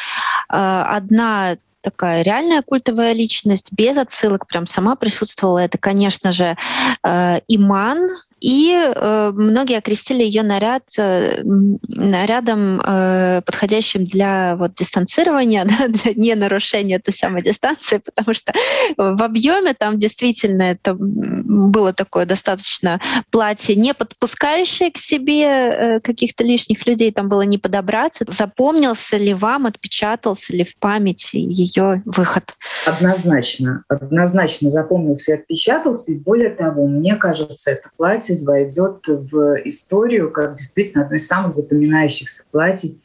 э, 0.51 0.85
одна 0.89 1.57
такая 1.83 2.23
реальная 2.23 2.63
культовая 2.63 3.13
личность, 3.13 3.73
без 3.73 3.97
отсылок, 3.99 4.47
прям 4.47 4.67
сама 4.67 4.97
присутствовала. 4.97 5.59
Это, 5.59 5.79
конечно 5.79 6.33
же, 6.33 6.57
э, 7.05 7.39
Иман, 7.49 8.09
и 8.43 8.75
э, 8.75 9.33
многие 9.37 9.79
окрестили 9.79 10.25
ее 10.25 10.43
наряд 10.43 10.83
э, 10.99 11.43
нарядом, 11.45 12.81
э, 12.85 13.41
подходящим 13.47 14.05
для 14.05 14.57
вот, 14.57 14.75
дистанцирования, 14.75 15.65
да, 15.79 15.87
для 15.87 16.15
не 16.15 16.35
нарушения 16.35 16.99
той 16.99 17.15
самой 17.15 17.43
дистанции, 17.43 17.99
потому 17.99 18.35
что 18.35 18.53
в 18.97 19.23
объеме 19.23 19.75
там 19.75 19.97
действительно 19.97 20.63
это 20.63 20.97
было 20.99 21.93
такое 21.93 22.27
достаточно 22.27 23.01
платье, 23.31 23.77
не 23.77 23.95
подпускающее 23.95 24.91
к 24.91 24.99
себе 24.99 26.01
каких-то 26.03 26.43
лишних 26.43 26.85
людей, 26.87 27.13
там 27.13 27.29
было 27.29 27.43
не 27.43 27.59
подобраться. 27.59 28.25
Запомнился 28.27 29.19
ли 29.19 29.35
вам, 29.35 29.67
отпечатался 29.67 30.53
ли 30.53 30.65
в 30.65 30.77
памяти 30.79 31.37
ее 31.37 32.03
выход? 32.05 32.57
Однозначно, 32.87 33.85
однозначно 33.89 34.69
запомнился 34.71 35.33
и 35.33 35.35
отпечатался. 35.37 36.11
И 36.11 36.19
более 36.19 36.51
того, 36.51 36.89
мне 36.89 37.15
кажется, 37.15 37.71
это 37.71 37.89
платье 37.97 38.32
платье 38.33 38.45
войдет 38.45 39.07
в 39.07 39.61
историю 39.65 40.31
как 40.31 40.55
действительно 40.55 41.05
одно 41.05 41.17
из 41.17 41.27
самых 41.27 41.53
запоминающихся 41.53 42.45
платьей 42.51 43.01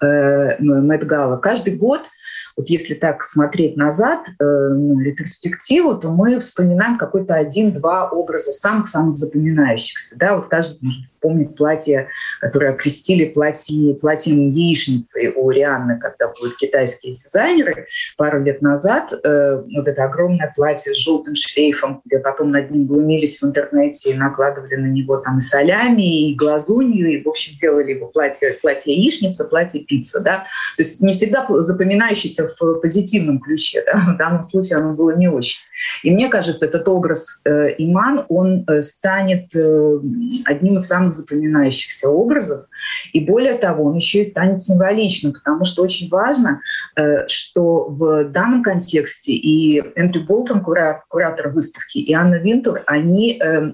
э, 0.00 0.60
Мэтт 0.60 1.04
Гала. 1.04 1.36
Каждый 1.36 1.76
год, 1.76 2.08
вот 2.56 2.68
если 2.68 2.94
так 2.94 3.22
смотреть 3.22 3.76
назад, 3.76 4.20
э, 4.28 4.32
ну, 4.44 4.98
ретроспективу, 5.00 5.96
то 5.96 6.10
мы 6.10 6.38
вспоминаем 6.38 6.98
какой-то 6.98 7.34
один-два 7.34 8.10
образа 8.10 8.52
самых-самых 8.52 9.16
запоминающихся. 9.16 10.16
Да? 10.18 10.36
Вот 10.36 10.46
каждый 10.46 11.08
помнит 11.22 11.56
платье, 11.56 12.08
которое 12.40 12.72
окрестили 12.72 13.26
платье, 13.26 13.94
платьем 13.94 14.50
яичницы 14.50 15.32
у 15.34 15.50
Рианны, 15.50 15.98
когда 15.98 16.28
будут 16.28 16.56
китайские 16.56 17.14
дизайнеры. 17.14 17.86
Пару 18.16 18.42
лет 18.42 18.60
назад 18.60 19.12
э, 19.12 19.62
вот 19.74 19.88
это 19.88 20.04
огромное 20.04 20.52
платье 20.54 20.92
с 20.92 20.98
желтым 20.98 21.34
шлейфом, 21.36 22.02
где 22.04 22.18
потом 22.18 22.50
над 22.50 22.70
ним 22.70 22.86
глумились 22.86 23.40
в 23.40 23.46
интернете 23.46 24.10
и 24.10 24.14
накладывали 24.14 24.74
на 24.76 24.86
него 24.86 25.18
там 25.18 25.38
и 25.38 25.40
солями, 25.40 26.30
и 26.30 26.34
глазунью, 26.34 27.12
и, 27.12 27.22
в 27.22 27.28
общем, 27.28 27.56
делали 27.56 27.92
его 27.92 28.08
платье, 28.08 28.56
платье 28.60 28.94
яичница, 28.94 29.44
платье 29.44 29.80
пицца. 29.80 30.20
Да? 30.20 30.44
То 30.76 30.82
есть 30.82 31.00
не 31.00 31.12
всегда 31.12 31.46
запоминающийся 31.48 32.50
в 32.58 32.74
позитивном 32.80 33.38
ключе. 33.38 33.82
Да? 33.86 34.14
В 34.14 34.16
данном 34.16 34.42
случае 34.42 34.78
оно 34.78 34.94
было 34.94 35.16
не 35.16 35.28
очень. 35.28 35.58
И 36.02 36.10
мне 36.10 36.28
кажется, 36.28 36.66
этот 36.66 36.88
образ 36.88 37.40
э, 37.44 37.74
Иман, 37.78 38.24
он 38.28 38.64
э, 38.68 38.82
станет 38.82 39.54
э, 39.54 39.98
одним 40.46 40.76
из 40.76 40.86
самых 40.86 41.11
запоминающихся 41.12 42.08
образов. 42.08 42.66
И 43.12 43.20
более 43.20 43.54
того, 43.54 43.84
он 43.84 43.96
еще 43.96 44.22
и 44.22 44.24
станет 44.24 44.62
символичным, 44.62 45.32
потому 45.32 45.64
что 45.64 45.82
очень 45.82 46.08
важно, 46.08 46.60
э, 46.96 47.26
что 47.28 47.88
в 47.88 48.24
данном 48.24 48.62
контексте 48.62 49.32
и 49.32 49.82
Эндрю 49.96 50.24
Болтон, 50.24 50.62
кура, 50.62 51.04
куратор 51.08 51.50
выставки, 51.50 51.98
и 51.98 52.12
Анна 52.12 52.36
Винтур, 52.36 52.82
они 52.86 53.40
э, 53.40 53.72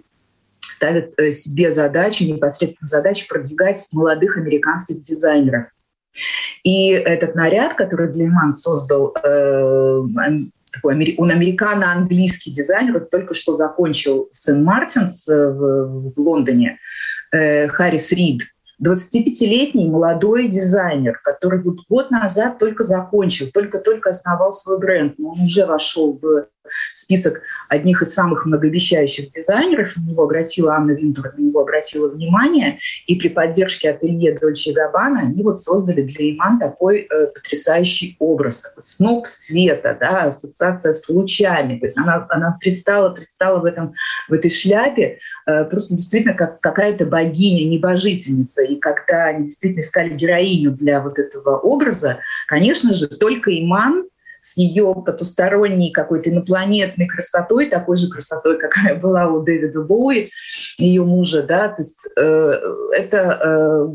ставят 0.60 1.14
э, 1.18 1.32
себе 1.32 1.72
задачу, 1.72 2.24
непосредственно 2.24 2.88
задачу 2.88 3.26
продвигать 3.28 3.86
молодых 3.92 4.36
американских 4.36 5.00
дизайнеров. 5.00 5.66
И 6.64 6.90
этот 6.90 7.34
наряд, 7.34 7.74
который 7.74 8.12
Длейман 8.12 8.52
создал, 8.52 9.14
э, 9.22 10.02
такой, 10.72 11.14
он 11.16 11.30
американо-английский 11.30 12.52
дизайнер, 12.52 13.00
только 13.10 13.34
что 13.34 13.52
закончил 13.52 14.28
Сен-Мартинс 14.30 15.26
в, 15.26 16.12
в 16.14 16.18
Лондоне, 16.18 16.78
э, 17.32 17.68
Харрис 17.68 18.12
Рид, 18.12 18.42
25-летний 18.82 19.88
молодой 19.88 20.48
дизайнер, 20.48 21.18
который 21.22 21.60
вот 21.62 21.78
год 21.88 22.10
назад 22.10 22.58
только 22.58 22.84
закончил, 22.84 23.48
только-только 23.52 24.10
основал 24.10 24.52
свой 24.52 24.78
бренд, 24.78 25.18
но 25.18 25.30
он 25.30 25.40
уже 25.42 25.66
вошел 25.66 26.18
в 26.20 26.46
список 26.92 27.42
одних 27.68 28.02
из 28.02 28.14
самых 28.14 28.46
многообещающих 28.46 29.30
дизайнеров. 29.30 29.96
На 29.96 30.10
него 30.10 30.24
обратила 30.24 30.74
Анна 30.74 30.92
Винтур, 30.92 31.32
на 31.36 31.40
него 31.40 31.60
обратила 31.60 32.08
внимание. 32.08 32.78
И 33.06 33.16
при 33.16 33.28
поддержке 33.28 33.90
ателье 33.90 34.38
Дольче 34.38 34.72
Габбана 34.72 35.20
они 35.20 35.42
вот 35.42 35.58
создали 35.58 36.02
для 36.02 36.30
Иман 36.30 36.58
такой 36.58 37.08
э, 37.10 37.26
потрясающий 37.28 38.16
образ. 38.18 38.74
Сноп 38.78 39.26
света, 39.26 39.96
да, 39.98 40.24
ассоциация 40.24 40.92
с 40.92 41.08
лучами. 41.08 41.78
То 41.78 41.86
есть 41.86 41.98
она, 41.98 42.26
она 42.30 42.56
предстала, 42.60 43.10
предстала 43.10 43.58
в, 43.60 43.64
этом, 43.64 43.92
в 44.28 44.32
этой 44.32 44.50
шляпе 44.50 45.18
э, 45.46 45.64
просто 45.64 45.94
действительно 45.94 46.34
как 46.34 46.60
какая-то 46.60 47.06
богиня, 47.06 47.68
небожительница. 47.68 48.62
И 48.62 48.76
когда 48.76 49.26
они 49.26 49.44
действительно 49.44 49.80
искали 49.80 50.14
героиню 50.14 50.72
для 50.72 51.00
вот 51.00 51.18
этого 51.18 51.58
образа, 51.58 52.18
конечно 52.46 52.94
же, 52.94 53.08
только 53.08 53.56
Иман 53.58 54.04
с 54.40 54.56
ее 54.56 54.94
потусторонней 55.04 55.92
какой-то 55.92 56.30
инопланетной 56.30 57.06
красотой, 57.06 57.68
такой 57.68 57.96
же 57.96 58.08
красотой, 58.08 58.58
какая 58.58 58.94
была 58.94 59.26
у 59.28 59.42
Дэвида 59.42 59.82
Боуи, 59.82 60.30
ее 60.78 61.04
мужа, 61.04 61.42
да, 61.42 61.68
то 61.68 61.82
есть 61.82 62.08
э, 62.16 62.20
это, 62.92 63.16
э, 63.16 63.88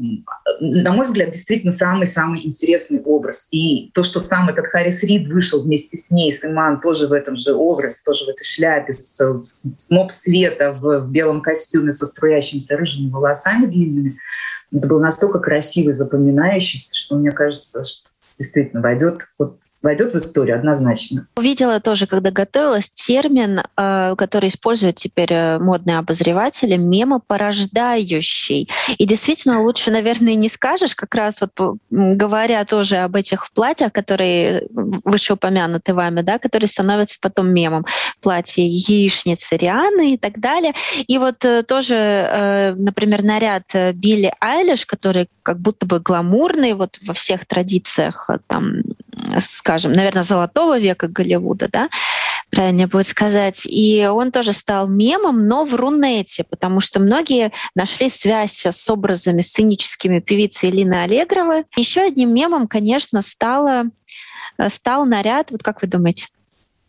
на 0.59 0.93
мой 0.93 1.05
взгляд, 1.05 1.31
действительно 1.31 1.71
самый-самый 1.71 2.45
интересный 2.45 3.01
образ. 3.01 3.47
И 3.51 3.91
то, 3.93 4.03
что 4.03 4.19
сам 4.19 4.49
этот 4.49 4.67
Харрис 4.67 5.03
Рид 5.03 5.27
вышел 5.27 5.63
вместе 5.63 5.97
с 5.97 6.11
ней, 6.11 6.31
с 6.31 6.43
Иман, 6.43 6.81
тоже 6.81 7.07
в 7.07 7.13
этом 7.13 7.35
же 7.35 7.53
образе, 7.53 8.01
тоже 8.05 8.25
в 8.25 8.29
этой 8.29 8.43
шляпе, 8.43 8.93
с, 8.93 9.17
с 9.17 9.87
сноп 9.87 10.11
света 10.11 10.71
в, 10.71 11.05
в 11.05 11.11
белом 11.11 11.41
костюме 11.41 11.91
со 11.91 12.05
струящимися 12.05 12.77
рыжими 12.77 13.09
волосами 13.09 13.65
длинными, 13.65 14.19
это 14.73 14.87
был 14.87 14.99
настолько 14.99 15.39
красивый, 15.39 15.93
запоминающийся, 15.93 16.95
что 16.95 17.15
мне 17.15 17.31
кажется, 17.31 17.83
что 17.83 18.09
действительно 18.39 18.81
войдет 18.81 19.21
вот 19.37 19.59
войдет 19.83 20.13
в 20.13 20.17
историю 20.17 20.57
однозначно. 20.57 21.27
Увидела 21.35 21.79
тоже, 21.79 22.07
когда 22.07 22.31
готовилась, 22.31 22.89
термин, 22.89 23.59
э, 23.77 24.15
который 24.17 24.47
используют 24.47 24.95
теперь 24.95 25.33
э, 25.33 25.59
модные 25.59 25.97
обозреватели, 25.97 26.77
мемопорождающий. 26.77 28.69
И 28.97 29.05
действительно 29.05 29.61
лучше, 29.61 29.91
наверное, 29.91 30.35
не 30.35 30.49
скажешь, 30.49 30.95
как 30.95 31.13
раз 31.13 31.41
вот 31.41 31.51
говоря 31.89 32.63
тоже 32.65 32.97
об 32.97 33.15
этих 33.15 33.51
платьях, 33.51 33.91
которые 33.91 34.67
вышеупомянуты 34.71 35.93
вами, 35.93 36.21
да, 36.21 36.39
которые 36.39 36.67
становятся 36.67 37.17
потом 37.21 37.53
мемом. 37.53 37.85
Платье 38.21 38.65
яичницы 38.65 39.57
Рианы 39.57 40.13
и 40.13 40.17
так 40.17 40.39
далее. 40.39 40.73
И 41.07 41.17
вот 41.17 41.43
э, 41.43 41.63
тоже, 41.63 42.73
например, 42.77 43.23
наряд 43.23 43.63
Билли 43.93 44.33
Айлиш, 44.39 44.85
который 44.85 45.27
как 45.43 45.59
будто 45.59 45.85
бы 45.85 45.99
гламурный 45.99 46.73
вот 46.73 46.97
во 47.05 47.13
всех 47.13 47.45
традициях 47.45 48.29
там 48.47 48.82
скажем, 49.39 49.93
наверное, 49.93 50.23
золотого 50.23 50.79
века 50.79 51.07
Голливуда, 51.07 51.67
да, 51.71 51.89
правильно 52.49 52.87
будет 52.87 53.07
сказать. 53.07 53.63
И 53.65 54.05
он 54.05 54.31
тоже 54.31 54.53
стал 54.53 54.87
мемом, 54.87 55.47
но 55.47 55.65
в 55.65 55.75
Рунете, 55.75 56.43
потому 56.43 56.81
что 56.81 56.99
многие 56.99 57.51
нашли 57.75 58.09
связь 58.09 58.65
с 58.65 58.89
образами 58.89 59.41
сценическими 59.41 60.19
певицы 60.19 60.69
Элины 60.69 60.95
Аллегровой. 61.03 61.63
Еще 61.75 62.01
одним 62.01 62.33
мемом, 62.33 62.67
конечно, 62.67 63.21
стало, 63.21 63.85
стал 64.69 65.05
наряд, 65.05 65.51
вот 65.51 65.63
как 65.63 65.81
вы 65.81 65.87
думаете, 65.87 66.27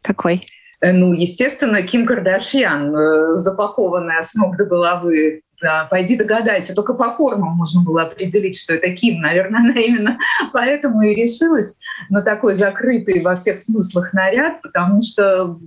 какой? 0.02 0.46
Э, 0.80 0.92
ну, 0.92 1.12
естественно, 1.12 1.82
Ким 1.82 2.06
Кардашьян, 2.06 2.94
э, 2.94 3.36
запакованная 3.36 4.20
с 4.20 4.34
ног 4.34 4.56
до 4.56 4.66
головы 4.66 5.40
да, 5.64 5.88
пойди 5.90 6.14
догадайся. 6.14 6.74
Только 6.74 6.92
по 6.92 7.10
формам 7.12 7.56
можно 7.56 7.80
было 7.80 8.02
определить, 8.02 8.58
что 8.58 8.74
это 8.74 8.90
Ким. 8.90 9.22
Наверное, 9.22 9.60
она 9.60 9.72
именно 9.72 10.18
поэтому 10.52 11.00
и 11.00 11.14
решилась 11.14 11.78
на 12.10 12.20
такой 12.20 12.52
закрытый 12.52 13.22
во 13.22 13.34
всех 13.34 13.58
смыслах 13.58 14.12
наряд, 14.12 14.60
потому 14.60 15.00
что 15.00 15.58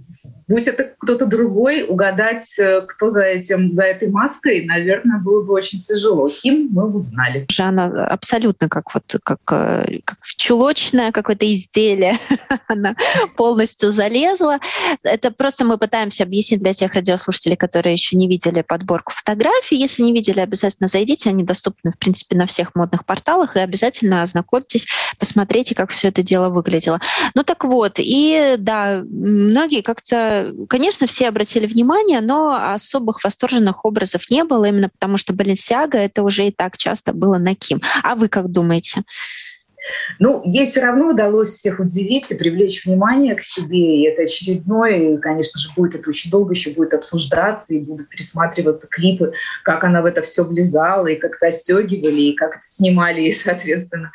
Будь 0.47 0.67
это 0.67 0.95
кто-то 0.97 1.25
другой, 1.25 1.83
угадать, 1.83 2.57
э, 2.57 2.81
кто 2.87 3.09
за, 3.09 3.23
этим, 3.23 3.73
за 3.73 3.83
этой 3.83 4.09
маской, 4.09 4.65
наверное, 4.65 5.19
было 5.19 5.43
бы 5.43 5.53
очень 5.53 5.81
тяжело. 5.81 6.29
Ким 6.29 6.69
мы 6.71 6.93
узнали. 6.93 7.45
Жанна 7.51 8.07
абсолютно 8.07 8.69
как 8.69 8.93
вот 8.93 9.03
как, 9.23 9.39
э, 9.51 9.99
как 10.05 10.19
чулочное 10.37 11.11
какое-то 11.11 11.53
изделие. 11.53 12.17
Она 12.67 12.95
полностью 13.35 13.91
залезла. 13.91 14.59
Это 15.03 15.31
просто 15.31 15.65
мы 15.65 15.77
пытаемся 15.77 16.23
объяснить 16.23 16.61
для 16.61 16.73
тех 16.73 16.93
радиослушателей, 16.93 17.57
которые 17.57 17.93
еще 17.93 18.15
не 18.15 18.29
видели 18.29 18.61
подборку 18.61 19.11
фотографий. 19.13 19.75
Если 19.75 20.03
не 20.03 20.13
видели, 20.13 20.39
обязательно 20.39 20.87
зайдите. 20.87 21.29
Они 21.29 21.43
доступны, 21.43 21.91
в 21.91 21.97
принципе, 21.97 22.37
на 22.37 22.47
всех 22.47 22.73
модных 22.73 23.05
порталах. 23.05 23.57
И 23.57 23.59
обязательно 23.59 24.23
ознакомьтесь, 24.23 24.87
посмотрите, 25.19 25.75
как 25.75 25.91
все 25.91 26.07
это 26.07 26.23
дело 26.23 26.49
выглядело. 26.49 27.01
Ну 27.35 27.43
так 27.43 27.65
вот, 27.65 27.95
и 27.97 28.55
да, 28.57 29.01
многие 29.03 29.81
как-то 29.81 30.36
конечно, 30.69 31.07
все 31.07 31.27
обратили 31.27 31.67
внимание, 31.67 32.21
но 32.21 32.73
особых 32.73 33.23
восторженных 33.23 33.85
образов 33.85 34.29
не 34.29 34.43
было, 34.43 34.65
именно 34.65 34.89
потому 34.89 35.17
что 35.17 35.33
Баленсиага 35.33 35.97
это 35.97 36.23
уже 36.23 36.47
и 36.47 36.51
так 36.51 36.77
часто 36.77 37.13
было 37.13 37.37
на 37.37 37.55
Ким. 37.55 37.81
А 38.03 38.15
вы 38.15 38.27
как 38.27 38.49
думаете? 38.49 39.03
Ну, 40.19 40.41
ей 40.45 40.65
все 40.65 40.81
равно 40.81 41.09
удалось 41.09 41.49
всех 41.49 41.79
удивить 41.79 42.31
и 42.31 42.35
привлечь 42.35 42.85
внимание 42.85 43.35
к 43.35 43.41
себе. 43.41 44.01
И 44.01 44.07
это 44.07 44.23
очередной, 44.23 45.15
и, 45.15 45.17
конечно 45.17 45.59
же, 45.59 45.69
будет 45.75 45.95
это 45.95 46.09
очень 46.09 46.31
долго 46.31 46.53
еще 46.53 46.71
будет 46.71 46.93
обсуждаться, 46.93 47.73
и 47.73 47.79
будут 47.79 48.09
пересматриваться 48.09 48.87
клипы, 48.89 49.33
как 49.63 49.83
она 49.83 50.01
в 50.01 50.05
это 50.05 50.21
все 50.21 50.43
влезала, 50.43 51.07
и 51.07 51.15
как 51.15 51.37
застегивали, 51.37 52.21
и 52.21 52.35
как 52.35 52.55
это 52.55 52.65
снимали, 52.65 53.21
и, 53.21 53.31
соответственно, 53.31 54.11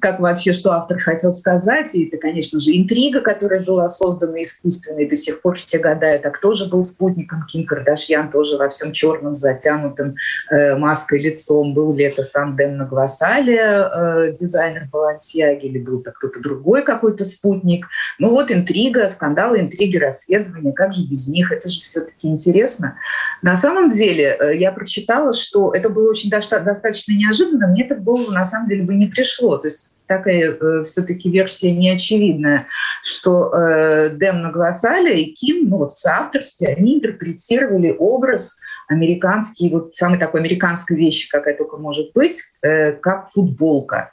как 0.00 0.20
вообще, 0.20 0.52
что 0.52 0.72
автор 0.72 0.98
хотел 0.98 1.32
сказать. 1.32 1.90
И 1.94 2.06
это, 2.06 2.18
конечно 2.18 2.60
же, 2.60 2.76
интрига, 2.76 3.20
которая 3.20 3.60
была 3.64 3.88
создана 3.88 4.42
искусственно, 4.42 5.00
и 5.00 5.08
до 5.08 5.16
сих 5.16 5.40
пор 5.42 5.56
все 5.56 5.78
гадают, 5.78 6.26
а 6.26 6.30
кто 6.30 6.54
же 6.54 6.66
был 6.66 6.82
спутником 6.82 7.44
Ким 7.46 7.66
Кардашьян, 7.66 8.30
тоже 8.30 8.56
во 8.56 8.68
всем 8.68 8.92
черном, 8.92 9.34
затянутым 9.34 10.16
э, 10.50 10.76
маской 10.76 11.20
лицом. 11.20 11.74
Был 11.74 11.94
ли 11.94 12.04
это 12.04 12.22
сам 12.22 12.56
Дэн 12.56 12.76
Нагвасали, 12.76 13.56
э, 13.56 14.32
дизайнер 14.32 14.88
была 14.90 15.05
Балансиаги 15.06 15.66
или 15.66 15.78
был 15.78 16.02
кто-то 16.02 16.40
другой 16.40 16.84
какой-то 16.84 17.24
спутник. 17.24 17.86
Ну 18.18 18.30
вот 18.30 18.50
интрига, 18.50 19.08
скандалы, 19.08 19.60
интриги, 19.60 19.96
расследования, 19.96 20.72
как 20.72 20.92
же 20.92 21.06
без 21.08 21.28
них? 21.28 21.52
Это 21.52 21.68
же 21.68 21.80
все-таки 21.80 22.28
интересно. 22.28 22.96
На 23.42 23.56
самом 23.56 23.90
деле 23.90 24.36
э, 24.38 24.56
я 24.56 24.72
прочитала, 24.72 25.32
что 25.32 25.72
это 25.74 25.88
было 25.88 26.10
очень 26.10 26.30
достаточно 26.30 27.12
неожиданно, 27.12 27.68
мне 27.68 27.84
это 27.84 27.94
голову 27.94 28.30
на 28.30 28.44
самом 28.44 28.68
деле 28.68 28.82
бы 28.82 28.94
не 28.94 29.06
пришло. 29.06 29.58
То 29.58 29.68
есть 29.68 29.96
такая 30.06 30.52
э, 30.52 30.84
все-таки 30.84 31.30
версия 31.30 31.72
неочевидная, 31.72 32.66
что 33.02 33.52
э, 33.54 34.10
Дэм 34.10 34.42
Нагласали 34.42 35.20
и 35.20 35.32
Ким, 35.32 35.68
ну 35.68 35.78
вот 35.78 35.92
в 35.92 35.98
соавторстве, 35.98 36.68
они 36.68 36.96
интерпретировали 36.96 37.94
образ 37.98 38.58
американский, 38.88 39.70
вот 39.70 39.94
самой 39.94 40.18
такой 40.18 40.40
американской 40.40 40.96
вещи, 40.96 41.28
какая 41.28 41.56
только 41.56 41.76
может 41.76 42.12
быть, 42.14 42.40
э, 42.62 42.92
как 42.92 43.30
футболка. 43.30 44.12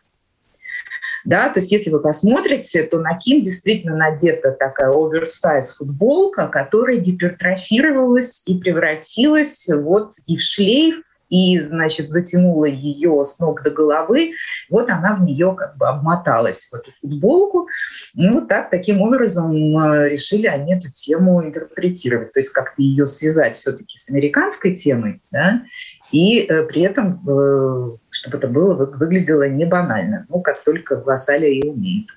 Да, 1.25 1.49
то 1.49 1.59
есть 1.59 1.71
если 1.71 1.89
вы 1.89 1.99
посмотрите, 1.99 2.83
то 2.83 2.99
на 2.99 3.17
Ким 3.17 3.41
действительно 3.41 3.95
надета 3.95 4.51
такая 4.51 4.89
оверсайз 4.89 5.75
футболка, 5.75 6.47
которая 6.47 6.97
гипертрофировалась 6.97 8.43
и 8.45 8.57
превратилась 8.57 9.67
вот 9.69 10.13
и 10.27 10.37
в 10.37 10.41
шлейф, 10.41 11.03
и, 11.33 11.59
значит, 11.59 12.11
затянула 12.11 12.65
ее 12.65 13.23
с 13.25 13.39
ног 13.39 13.63
до 13.63 13.71
головы. 13.71 14.33
Вот 14.69 14.87
она 14.91 15.15
в 15.15 15.23
нее 15.23 15.55
как 15.57 15.77
бы 15.77 15.87
обмоталась 15.87 16.69
в 16.69 16.75
эту 16.75 16.91
футболку. 17.01 17.67
Ну, 18.13 18.45
так, 18.45 18.69
таким 18.69 19.01
образом 19.01 19.51
э, 19.55 20.09
решили 20.09 20.45
они 20.45 20.75
эту 20.75 20.91
тему 20.91 21.43
интерпретировать, 21.43 22.33
то 22.33 22.39
есть 22.39 22.51
как-то 22.51 22.83
ее 22.83 23.07
связать 23.07 23.55
все-таки 23.55 23.97
с 23.97 24.11
американской 24.11 24.75
темой, 24.75 25.21
да, 25.31 25.63
и 26.13 26.41
э, 26.41 26.63
при 26.67 26.83
этом, 26.83 27.19
э, 27.27 27.97
чтобы 28.11 28.37
это 28.37 28.47
было, 28.47 28.73
выглядело 28.85 29.49
не 29.49 29.65
банально, 29.65 30.25
ну, 30.29 30.41
как 30.41 30.63
только 30.63 31.01
Васаля 31.01 31.49
и 31.49 31.67
умеет. 31.67 32.07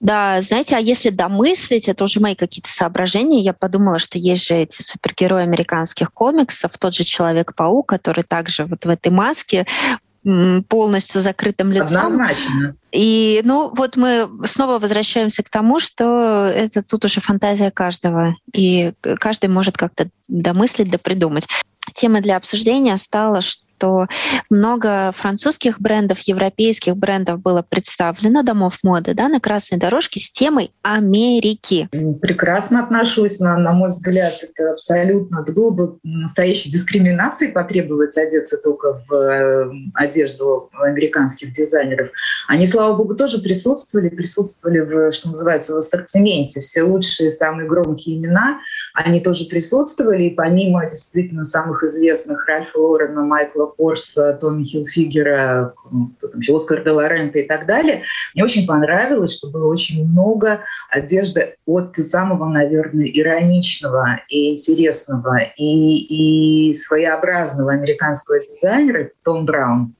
Да, 0.00 0.40
знаете, 0.40 0.76
а 0.76 0.80
если 0.80 1.10
домыслить, 1.10 1.88
это 1.88 2.04
уже 2.04 2.20
мои 2.20 2.34
какие-то 2.34 2.70
соображения, 2.70 3.40
я 3.40 3.52
подумала, 3.52 3.98
что 3.98 4.18
есть 4.18 4.46
же 4.46 4.54
эти 4.54 4.82
супергерои 4.82 5.42
американских 5.42 6.12
комиксов, 6.12 6.76
тот 6.78 6.94
же 6.94 7.04
Человек-паук, 7.04 7.86
который 7.86 8.24
также 8.24 8.64
вот 8.64 8.84
в 8.84 8.88
этой 8.88 9.12
маске 9.12 9.66
полностью 10.68 11.20
закрытым 11.20 11.70
лицом. 11.70 12.06
Однозначно. 12.06 12.74
И, 12.90 13.40
ну, 13.44 13.72
вот 13.74 13.96
мы 13.96 14.28
снова 14.44 14.78
возвращаемся 14.78 15.42
к 15.42 15.50
тому, 15.50 15.78
что 15.78 16.50
это 16.52 16.82
тут 16.82 17.04
уже 17.04 17.20
фантазия 17.20 17.70
каждого, 17.70 18.34
и 18.52 18.92
каждый 19.20 19.50
может 19.50 19.76
как-то 19.76 20.08
домыслить, 20.26 20.90
да 20.90 20.98
Тема 21.96 22.20
для 22.20 22.36
обсуждения 22.36 22.96
стала, 22.98 23.40
что 23.40 23.65
что 23.76 24.06
много 24.50 25.12
французских 25.12 25.80
брендов, 25.80 26.20
европейских 26.20 26.96
брендов 26.96 27.40
было 27.40 27.62
представлено, 27.68 28.42
домов 28.42 28.78
моды, 28.82 29.14
да, 29.14 29.28
на 29.28 29.40
красной 29.40 29.78
дорожке 29.78 30.20
с 30.20 30.30
темой 30.30 30.70
Америки. 30.82 31.88
Прекрасно 32.22 32.82
отношусь, 32.82 33.38
на, 33.38 33.58
на 33.58 33.72
мой 33.72 33.88
взгляд, 33.88 34.32
это 34.42 34.70
абсолютно, 34.70 35.40
это 35.42 35.52
было 35.52 35.70
бы 35.70 35.98
настоящей 36.02 36.70
дискриминацией 36.70 37.52
потребовать 37.52 38.16
одеться 38.16 38.56
только 38.62 39.02
в 39.08 39.12
э, 39.12 39.70
одежду 39.94 40.70
американских 40.72 41.52
дизайнеров. 41.52 42.08
Они, 42.48 42.66
слава 42.66 42.96
богу, 42.96 43.14
тоже 43.14 43.38
присутствовали, 43.38 44.08
присутствовали 44.08 44.80
в, 44.80 45.12
что 45.12 45.28
называется, 45.28 45.74
в 45.74 45.78
ассортименте. 45.78 46.60
Все 46.60 46.82
лучшие, 46.82 47.30
самые 47.30 47.68
громкие 47.68 48.16
имена, 48.16 48.58
они 48.94 49.20
тоже 49.20 49.46
присутствовали, 49.46 50.24
и 50.24 50.30
помимо 50.30 50.82
действительно 50.84 51.44
самых 51.44 51.82
известных 51.82 52.46
Ральфа 52.46 52.78
Лорена, 52.78 53.22
Майкла 53.22 53.65
Корса, 53.66 54.34
Томми 54.40 54.62
Хилфигера, 54.62 55.74
Оскар 56.48 56.84
де 56.84 56.90
Лорента 56.90 57.38
и 57.38 57.46
так 57.46 57.66
далее. 57.66 58.04
Мне 58.34 58.44
очень 58.44 58.66
понравилось, 58.66 59.36
что 59.36 59.50
было 59.50 59.66
очень 59.66 60.06
много 60.06 60.60
одежды 60.90 61.56
от 61.66 61.96
самого, 61.96 62.48
наверное, 62.48 63.06
ироничного 63.06 64.20
и 64.28 64.52
интересного 64.52 65.40
и, 65.56 66.70
и 66.70 66.74
своеобразного 66.74 67.72
американского 67.72 68.40
дизайнера 68.40 69.10
Том 69.24 69.44
Браун. 69.44 69.94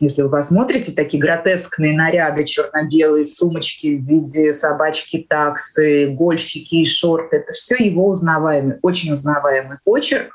Если 0.00 0.22
вы 0.22 0.30
посмотрите, 0.30 0.92
такие 0.92 1.20
гротескные 1.20 1.96
наряды, 1.96 2.44
черно-белые 2.44 3.24
сумочки 3.24 3.96
в 3.96 4.04
виде 4.04 4.52
собачки 4.52 5.26
таксы, 5.28 6.08
гольфики 6.08 6.76
и 6.76 6.84
шорты, 6.84 7.38
это 7.38 7.52
все 7.52 7.76
его 7.78 8.08
узнаваемый, 8.08 8.76
очень 8.82 9.12
узнаваемый 9.12 9.78
почерк. 9.84 10.34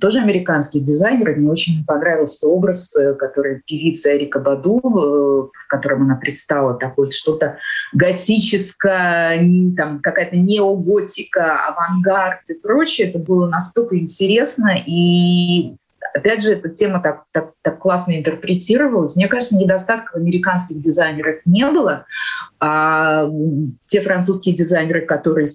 Тоже 0.00 0.20
американский 0.20 0.80
дизайнер. 0.80 1.36
Мне 1.36 1.50
очень 1.50 1.84
понравился 1.84 2.46
образ, 2.46 2.94
э, 2.96 3.14
который 3.14 3.62
певица 3.66 4.16
Эрика 4.16 4.38
Баду, 4.38 4.78
э, 4.78 5.48
в 5.52 5.68
котором 5.68 6.02
она 6.02 6.16
предстала, 6.16 6.74
такое 6.74 7.10
что-то 7.10 7.58
готическое, 7.92 9.38
там 9.76 10.00
какая-то 10.00 10.36
неоготика, 10.36 11.66
авангард 11.66 12.48
и 12.48 12.54
прочее. 12.60 13.08
Это 13.08 13.18
было 13.18 13.48
настолько 13.48 13.98
интересно 13.98 14.76
и 14.86 15.76
опять 16.14 16.42
же, 16.42 16.52
эта 16.52 16.68
тема 16.68 17.00
так, 17.00 17.24
так, 17.32 17.52
так 17.62 17.78
классно 17.78 18.16
интерпретировалась. 18.16 19.16
Мне 19.16 19.28
кажется, 19.28 19.56
недостатков 19.56 20.16
американских 20.16 20.80
дизайнеров 20.80 21.40
не 21.44 21.66
было. 21.66 22.04
А 22.60 23.28
те 23.88 24.00
французские 24.00 24.54
дизайнеры, 24.54 25.06
которые 25.06 25.46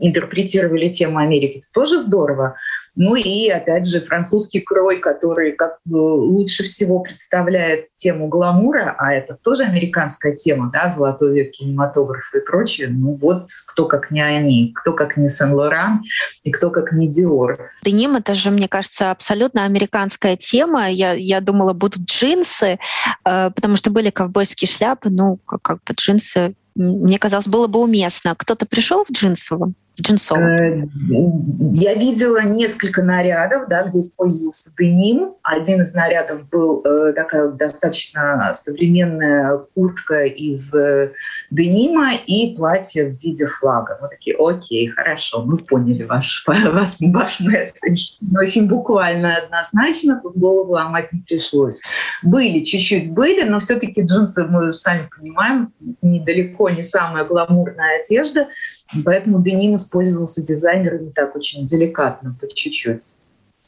интерпретировали 0.00 0.88
тему 0.90 1.18
Америки, 1.18 1.58
это 1.58 1.66
тоже 1.72 1.98
здорово. 1.98 2.56
Ну 3.00 3.14
и, 3.14 3.48
опять 3.48 3.86
же, 3.86 4.00
французский 4.00 4.60
крой, 4.60 4.98
который 4.98 5.52
как 5.52 5.78
бы 5.84 5.98
лучше 5.98 6.64
всего 6.64 7.00
представляет 7.00 7.94
тему 7.94 8.26
гламура, 8.26 8.96
а 8.98 9.12
это 9.12 9.36
тоже 9.36 9.62
американская 9.62 10.34
тема, 10.34 10.70
да, 10.72 10.88
золотой 10.88 11.32
век 11.32 11.52
кинематографа 11.52 12.38
и 12.38 12.44
прочее. 12.44 12.88
Ну 12.90 13.14
вот 13.14 13.50
кто 13.68 13.86
как 13.86 14.10
не 14.10 14.20
они, 14.20 14.72
кто 14.74 14.92
как 14.92 15.16
не 15.16 15.28
Сен-Лоран 15.28 16.02
и 16.42 16.50
кто 16.50 16.70
как 16.70 16.90
не 16.90 17.08
Диор. 17.08 17.70
Деним— 17.84 18.16
это 18.16 18.34
же, 18.34 18.50
мне 18.50 18.66
кажется, 18.66 19.12
абсолютно 19.12 19.64
американская 19.64 20.34
тема. 20.34 20.90
Я, 20.90 21.12
я 21.12 21.40
думала, 21.40 21.74
будут 21.74 22.02
джинсы, 22.02 22.80
э, 23.24 23.50
потому 23.54 23.76
что 23.76 23.90
были 23.90 24.10
ковбойские 24.10 24.68
шляпы, 24.68 25.08
ну, 25.10 25.38
как, 25.46 25.62
как 25.62 25.78
бы 25.84 25.94
джинсы 25.94 26.56
мне 26.78 27.18
казалось, 27.18 27.48
было 27.48 27.66
бы 27.66 27.80
уместно. 27.80 28.34
Кто-то 28.36 28.64
пришел 28.64 29.04
в 29.04 29.10
джинсовом? 29.10 29.74
Джинсовом? 30.00 30.44
Э, 30.44 30.88
я 31.74 31.94
видела 31.94 32.42
несколько 32.42 33.02
нарядов, 33.02 33.68
да, 33.68 33.84
где 33.84 34.00
использовался 34.00 34.70
деним. 34.78 35.34
Один 35.42 35.82
из 35.82 35.94
нарядов 35.94 36.48
был 36.50 36.82
э, 36.84 37.12
такая 37.14 37.48
достаточно 37.48 38.52
современная 38.54 39.58
куртка 39.74 40.24
из 40.24 40.74
э, 40.74 41.12
денима 41.50 42.14
и 42.14 42.54
платье 42.54 43.10
в 43.10 43.22
виде 43.22 43.46
флага. 43.46 43.98
Мы 44.00 44.08
такие, 44.08 44.36
окей, 44.36 44.88
хорошо, 44.88 45.44
мы 45.44 45.56
поняли 45.56 46.04
ваш, 46.04 46.44
ваш, 46.46 47.00
ваш 47.00 47.40
месседж. 47.40 48.12
Но 48.20 48.40
очень 48.40 48.68
буквально, 48.68 49.38
однозначно, 49.38 50.20
тут 50.22 50.36
голову 50.36 50.72
ломать 50.72 51.12
не 51.12 51.20
пришлось. 51.20 51.82
Были, 52.22 52.64
чуть-чуть 52.64 53.12
были, 53.12 53.42
но 53.42 53.58
все-таки 53.58 54.02
джинсы, 54.02 54.44
мы 54.44 54.72
сами 54.72 55.08
понимаем, 55.16 55.72
недалеко 56.02 56.68
не 56.70 56.82
самая 56.82 57.24
гламурная 57.24 58.00
одежда. 58.00 58.48
Поэтому 59.04 59.42
деним 59.42 59.74
использовался 59.74 59.87
дизайнерами 60.42 61.10
так 61.10 61.36
очень 61.36 61.64
деликатно, 61.64 62.36
по 62.40 62.46
чуть-чуть. 62.48 63.16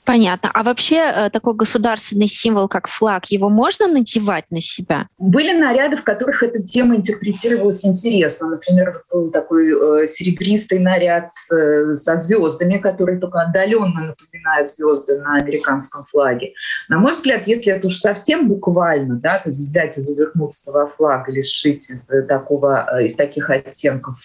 Понятно. 0.04 0.50
А 0.54 0.62
вообще 0.62 0.96
э, 0.96 1.30
такой 1.30 1.54
государственный 1.54 2.26
символ, 2.26 2.68
как 2.68 2.88
флаг, 2.88 3.26
его 3.26 3.48
можно 3.48 3.86
надевать 3.86 4.44
на 4.50 4.60
себя? 4.60 5.06
Были 5.18 5.52
наряды, 5.52 5.96
в 5.96 6.04
которых 6.04 6.42
эта 6.42 6.62
тема 6.62 6.96
интерпретировалась 6.96 7.84
интересно. 7.84 8.48
Например, 8.48 9.02
был 9.12 9.30
такой 9.30 9.68
э, 9.68 10.06
серебристый 10.06 10.78
наряд 10.78 11.28
э, 11.52 11.94
со 11.94 12.16
звездами, 12.16 12.78
которые 12.78 13.20
только 13.20 13.42
отдаленно 13.42 14.14
напоминают 14.16 14.70
звезды 14.70 15.18
на 15.20 15.36
американском 15.36 16.04
флаге. 16.04 16.54
На 16.88 16.98
мой 16.98 17.12
взгляд, 17.12 17.46
если 17.46 17.72
это 17.72 17.86
уж 17.86 17.96
совсем 17.96 18.48
буквально, 18.48 19.16
да, 19.16 19.38
то 19.38 19.50
есть 19.50 19.60
взять 19.60 19.96
и 19.98 20.00
завернуться 20.00 20.72
во 20.72 20.86
флаг 20.86 21.28
или 21.28 21.42
сшить 21.42 21.88
из, 21.90 22.08
такого, 22.26 23.00
из 23.02 23.14
таких 23.14 23.50
оттенков 23.50 24.18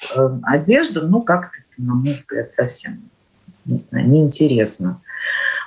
одежду, 0.43 1.07
ну 1.07 1.21
как-то, 1.21 1.57
на 1.77 1.93
мой 1.95 2.15
взгляд, 2.15 2.53
совсем 2.53 3.09
не 3.65 3.77
знаю, 3.79 4.07
неинтересно 4.07 5.01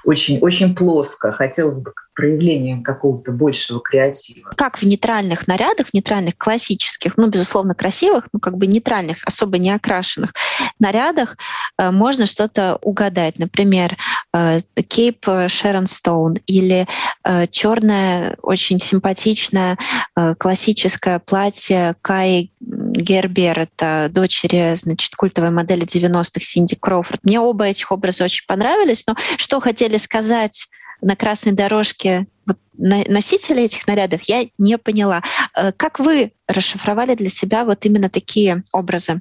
очень, 0.08 0.38
очень 0.40 0.74
плоско. 0.74 1.32
Хотелось 1.32 1.82
бы 1.82 1.92
проявление 2.18 2.82
какого-то 2.82 3.30
большего 3.30 3.78
креатива. 3.78 4.50
Как 4.56 4.78
в 4.78 4.82
нейтральных 4.82 5.46
нарядах, 5.46 5.86
в 5.86 5.94
нейтральных 5.94 6.36
классических, 6.36 7.16
ну, 7.16 7.28
безусловно, 7.28 7.76
красивых, 7.76 8.26
но 8.32 8.40
как 8.40 8.58
бы 8.58 8.66
нейтральных, 8.66 9.18
особо 9.24 9.56
не 9.58 9.70
окрашенных 9.70 10.34
нарядах 10.80 11.36
э, 11.78 11.92
можно 11.92 12.26
что-то 12.26 12.76
угадать. 12.82 13.38
Например, 13.38 13.96
э, 14.34 14.62
кейп 14.88 15.26
Шерон 15.46 15.86
Стоун 15.86 16.40
или 16.48 16.88
э, 17.22 17.46
черное, 17.52 18.36
очень 18.42 18.80
симпатичное 18.80 19.78
э, 20.16 20.34
классическое 20.34 21.20
платье 21.20 21.94
Кай 22.02 22.50
Гербер, 22.58 23.60
это 23.60 24.08
дочери, 24.10 24.74
значит, 24.74 25.14
культовой 25.14 25.50
модели 25.50 25.86
90-х 25.86 26.40
Синди 26.40 26.74
Кроуфорд. 26.74 27.20
Мне 27.22 27.38
оба 27.38 27.66
этих 27.66 27.92
образа 27.92 28.24
очень 28.24 28.44
понравились, 28.48 29.04
но 29.06 29.14
что 29.36 29.60
хотели 29.60 29.98
сказать 29.98 30.66
на 31.00 31.16
красной 31.16 31.52
дорожке 31.52 32.26
вот, 32.46 32.58
носители 32.76 33.62
этих 33.62 33.86
нарядов, 33.86 34.22
я 34.22 34.46
не 34.58 34.78
поняла. 34.78 35.22
Э, 35.54 35.72
как 35.72 35.98
вы 35.98 36.32
расшифровали 36.46 37.14
для 37.14 37.30
себя 37.30 37.64
вот 37.64 37.84
именно 37.84 38.08
такие 38.08 38.64
образы? 38.72 39.20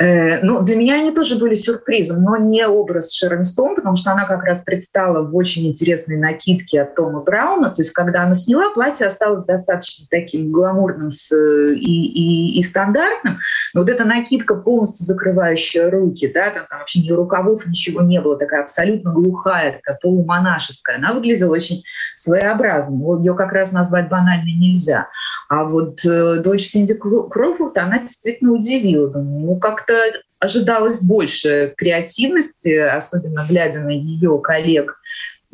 Э, 0.00 0.40
ну, 0.42 0.62
для 0.62 0.76
меня 0.76 0.94
они 0.94 1.12
тоже 1.12 1.36
были 1.36 1.54
сюрпризом, 1.54 2.22
но 2.22 2.38
не 2.38 2.66
образ 2.66 3.12
Шерон 3.12 3.44
Стоун, 3.44 3.74
потому 3.74 3.96
что 3.96 4.12
она 4.12 4.24
как 4.24 4.42
раз 4.44 4.62
предстала 4.62 5.22
в 5.22 5.36
очень 5.36 5.66
интересной 5.66 6.16
накидке 6.16 6.80
от 6.80 6.94
Тома 6.94 7.20
Брауна. 7.20 7.70
То 7.70 7.82
есть, 7.82 7.92
когда 7.92 8.22
она 8.22 8.34
сняла, 8.34 8.70
платье 8.70 9.06
осталось 9.06 9.44
достаточно 9.44 10.06
таким 10.10 10.52
гламурным 10.52 11.10
и, 11.10 11.74
и, 11.76 12.58
и 12.58 12.62
стандартным. 12.62 13.40
Но 13.74 13.80
вот 13.82 13.90
эта 13.90 14.04
накидка, 14.04 14.54
полностью 14.54 15.04
закрывающая 15.04 15.90
руки, 15.90 16.30
да, 16.32 16.50
там, 16.50 16.66
там 16.70 16.78
вообще 16.78 17.00
ни 17.00 17.12
рукавов, 17.12 17.66
ничего 17.66 18.00
не 18.00 18.22
было, 18.22 18.38
такая 18.38 18.62
абсолютно 18.62 19.12
глухая, 19.12 19.72
такая 19.72 19.98
полумонашеская, 20.00 20.96
она 20.96 21.12
выглядела 21.12 21.52
очень 21.52 21.84
своеобразно. 22.16 23.18
Ее 23.18 23.34
как 23.34 23.52
раз 23.52 23.70
назвать 23.72 24.08
банальной 24.08 24.54
нельзя. 24.54 25.08
А 25.50 25.64
вот 25.64 26.04
э, 26.06 26.40
дочь 26.42 26.68
Синди 26.68 26.94
Кроуфорд, 26.94 27.76
она 27.76 27.98
действительно 27.98 28.52
удивила. 28.52 29.12
Ну, 29.18 29.56
как-то 29.56 29.89
как-то 29.90 30.18
ожидалось 30.38 31.02
больше 31.02 31.74
креативности, 31.76 32.74
особенно 32.76 33.46
глядя 33.48 33.80
на 33.80 33.90
ее 33.90 34.40
коллег 34.42 35.00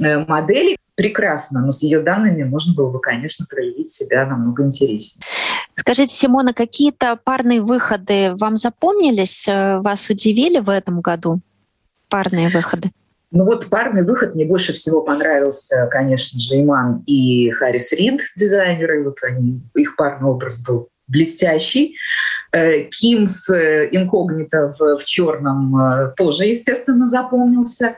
э, 0.03 0.19
моделей. 0.19 0.77
прекрасно, 0.95 1.61
но 1.61 1.73
с 1.73 1.83
ее 1.83 2.01
данными 2.01 2.43
можно 2.45 2.75
было 2.75 2.91
бы, 2.91 3.01
конечно, 3.01 3.45
проявить 3.49 3.91
себя 3.91 4.25
намного 4.25 4.65
интереснее. 4.65 5.23
Скажите, 5.75 6.15
Симона, 6.15 6.55
какие-то 6.55 7.19
парные 7.23 7.61
выходы 7.61 8.35
вам 8.37 8.57
запомнились, 8.57 9.47
э, 9.47 9.79
вас 9.81 10.09
удивили 10.09 10.59
в 10.59 10.71
этом 10.71 11.01
году? 11.01 11.41
Парные 12.09 12.49
выходы? 12.49 12.91
Ну 13.33 13.45
вот 13.45 13.69
парный 13.69 14.05
выход 14.05 14.35
мне 14.35 14.45
больше 14.47 14.73
всего 14.73 15.03
понравился, 15.03 15.89
конечно 15.91 16.39
же, 16.39 16.61
Иман 16.61 17.03
и 17.07 17.51
Харрис 17.51 17.93
Рид, 17.93 18.23
дизайнеры. 18.37 19.05
Вот 19.05 19.19
они, 19.23 19.61
их 19.75 19.97
парный 19.97 20.29
образ 20.29 20.65
был 20.65 20.89
блестящий. 21.09 21.97
Э, 22.57 22.85
Ким 22.85 23.27
с 23.27 23.51
э, 23.51 23.89
инкогнито 23.93 24.75
в, 24.79 24.97
в 24.97 25.05
черном 25.05 25.77
э, 25.79 26.13
тоже, 26.17 26.47
естественно, 26.47 27.07
запомнился. 27.07 27.97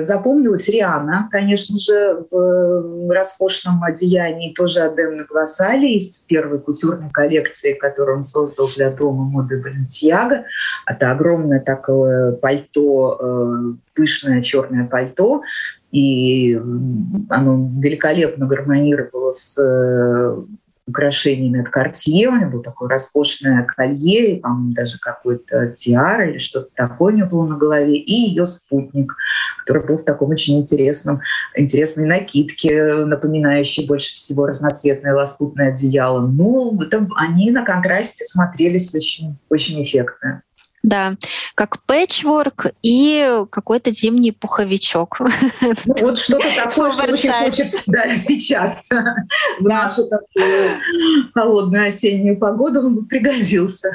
Запомнилась 0.00 0.68
Риана, 0.68 1.28
конечно 1.30 1.78
же, 1.78 2.24
в 2.30 3.10
роскошном 3.10 3.82
одеянии, 3.82 4.52
тоже 4.52 4.80
от 4.80 4.96
Демны 4.96 5.24
Гвасали 5.24 5.92
из 5.92 6.18
первой 6.20 6.58
кутюрной 6.58 7.10
коллекции, 7.10 7.72
которую 7.72 8.18
он 8.18 8.22
создал 8.22 8.68
для 8.76 8.90
дома 8.90 9.24
моды 9.24 9.60
Баленсиага. 9.60 10.44
Это 10.86 11.10
огромное 11.10 11.60
такое 11.60 12.32
пальто, 12.32 13.76
пышное 13.94 14.42
черное 14.42 14.86
пальто, 14.86 15.42
и 15.90 16.54
оно 17.28 17.70
великолепно 17.80 18.46
гармонировало 18.46 19.32
с 19.32 19.58
украшениями 20.90 21.60
от 21.60 21.68
Cartier. 21.68 22.28
У 22.28 22.36
него 22.36 22.50
было 22.50 22.62
такое 22.62 22.88
роскошное 22.88 23.64
колье, 23.64 24.36
и, 24.36 24.40
по-моему, 24.40 24.72
даже 24.74 24.98
какой-то 24.98 25.68
тиар 25.68 26.28
или 26.28 26.38
что-то 26.38 26.68
такое 26.74 27.14
у 27.14 27.16
него 27.16 27.28
было 27.28 27.46
на 27.46 27.56
голове, 27.56 27.96
и 27.96 28.12
ее 28.12 28.46
спутник, 28.46 29.14
который 29.60 29.86
был 29.86 29.98
в 29.98 30.04
таком 30.04 30.30
очень 30.30 30.58
интересном, 30.58 31.20
интересной 31.56 32.06
накидке, 32.06 32.94
напоминающей 33.04 33.86
больше 33.86 34.14
всего 34.14 34.46
разноцветное 34.46 35.14
лоскутное 35.14 35.72
одеяло. 35.72 36.26
Ну, 36.26 36.80
это, 36.82 37.08
они 37.16 37.50
на 37.50 37.64
контрасте 37.64 38.24
смотрелись 38.24 38.94
очень, 38.94 39.38
очень 39.48 39.82
эффектно. 39.82 40.42
Да, 40.82 41.14
как 41.54 41.82
пэтчворк 41.82 42.68
и 42.82 43.42
какой-то 43.50 43.92
зимний 43.92 44.32
пуховичок. 44.32 45.20
Ну, 45.20 45.94
вот 46.00 46.18
что-то 46.18 46.46
такое, 46.64 46.92
что 46.92 47.12
очень 47.12 47.30
хочется 47.30 47.82
да, 47.86 48.14
сейчас 48.14 48.88
в 49.58 49.64
нашу 49.64 50.08
такую 50.08 51.30
холодную 51.34 51.88
осеннюю 51.88 52.38
погоду 52.38 52.80
он 52.80 52.94
бы 52.96 53.04
пригодился. 53.04 53.90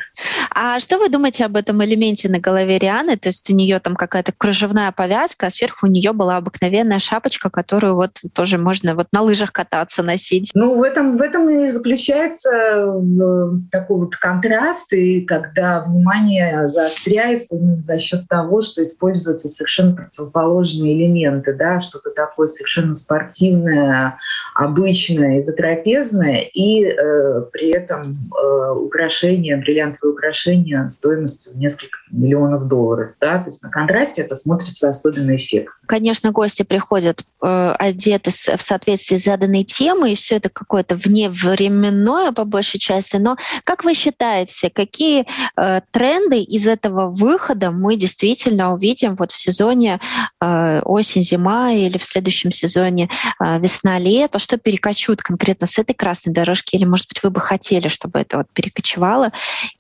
А 0.52 0.80
что 0.80 0.98
вы 1.00 1.10
думаете 1.10 1.45
об 1.45 1.58
этом 1.58 1.84
элементе 1.84 2.30
на 2.30 2.39
голове 2.39 2.78
Рианы? 2.78 3.17
То 3.17 3.30
есть 3.30 3.50
у 3.50 3.56
нее 3.56 3.80
там 3.80 3.95
какая-то 3.95 4.32
кружевная 4.32 4.91
повязка, 4.91 5.48
а 5.48 5.50
сверху 5.50 5.88
у 5.88 5.89
нее 5.89 6.13
была 6.13 6.38
обыкновенная 6.38 7.00
шапочка, 7.00 7.50
которую 7.50 7.95
вот 7.95 8.19
тоже 8.34 8.58
можно 8.58 8.95
вот 8.95 9.08
на 9.12 9.21
лыжах 9.21 9.52
кататься, 9.52 10.04
носить. 10.04 10.52
Ну, 10.54 10.78
в 10.78 10.84
этом, 10.84 11.17
в 11.17 11.21
этом 11.21 11.50
и 11.50 11.67
заключается 11.67 12.50
э, 12.52 13.50
такой 13.71 13.98
вот 13.98 14.15
контраст, 14.15 14.93
и 14.93 15.21
когда 15.21 15.84
внимание 15.84 16.69
заостряется 16.76 17.56
именно 17.56 17.82
за 17.82 17.98
счет 17.98 18.28
того, 18.28 18.62
что 18.62 18.84
используются 18.84 19.48
совершенно 19.48 19.96
противоположные 19.96 20.94
элементы, 20.94 21.54
да, 21.54 21.80
что-то 21.80 22.12
такое 22.12 22.48
совершенно 22.48 22.94
спортивное, 22.94 24.18
обычное, 24.54 25.40
изотрапезное, 25.40 26.42
и 26.54 26.84
э, 26.84 27.42
при 27.52 27.70
этом 27.70 28.30
э, 28.32 28.72
украшения, 28.74 29.58
бриллиантовые 29.58 30.14
украшения 30.14 30.88
стоимостью 30.88 31.54
в 31.54 31.58
несколько 31.58 31.98
миллионов 32.12 32.68
долларов. 32.68 33.12
Да? 33.22 33.40
То 33.40 33.46
есть 33.48 33.64
на 33.64 33.70
контрасте 33.70 34.22
это 34.22 34.36
смотрится 34.36 34.90
особенно 34.90 35.36
эффектно. 35.36 35.74
Конечно, 35.86 36.32
гости 36.32 36.64
приходят 36.64 37.24
э, 37.42 37.76
одеты 37.80 38.32
в 38.32 38.62
соответствии 38.62 39.16
с 39.16 39.24
заданной 39.24 39.64
темой, 39.64 40.14
и 40.14 40.16
все 40.16 40.36
это 40.36 40.50
какое-то 40.50 40.96
вневременное 40.96 42.32
по 42.32 42.44
большей 42.44 42.80
части. 42.80 43.16
Но 43.18 43.38
как 43.64 43.84
вы 43.84 43.94
считаете, 43.94 44.70
какие 44.70 45.26
э, 45.56 45.82
тренды 45.92 46.40
из 46.42 46.64
этого 46.67 47.10
выхода 47.10 47.71
мы 47.71 47.95
действительно 47.95 48.73
увидим 48.73 49.15
вот 49.15 49.32
в 49.32 49.36
сезоне 49.36 49.99
э, 50.41 50.82
осень-зима 50.84 51.73
или 51.73 51.97
в 51.97 52.04
следующем 52.04 52.51
сезоне 52.51 53.10
э, 53.39 53.60
весна-лето? 53.60 54.39
Что 54.39 54.58
перекочует 54.58 55.21
конкретно 55.21 55.67
с 55.67 55.78
этой 55.78 55.93
красной 55.93 56.34
дорожки? 56.34 56.75
Или, 56.75 56.86
может 56.86 57.08
быть, 57.08 57.23
вы 57.23 57.30
бы 57.30 57.41
хотели, 57.41 57.88
чтобы 57.88 58.19
это 58.19 58.38
вот 58.38 58.47
перекочевало, 58.54 59.32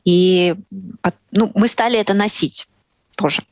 и 0.03 0.55
ну, 1.31 1.51
мы 1.55 1.67
стали 1.67 1.99
это 1.99 2.13
носить 2.13 2.67
тоже? 3.15 3.43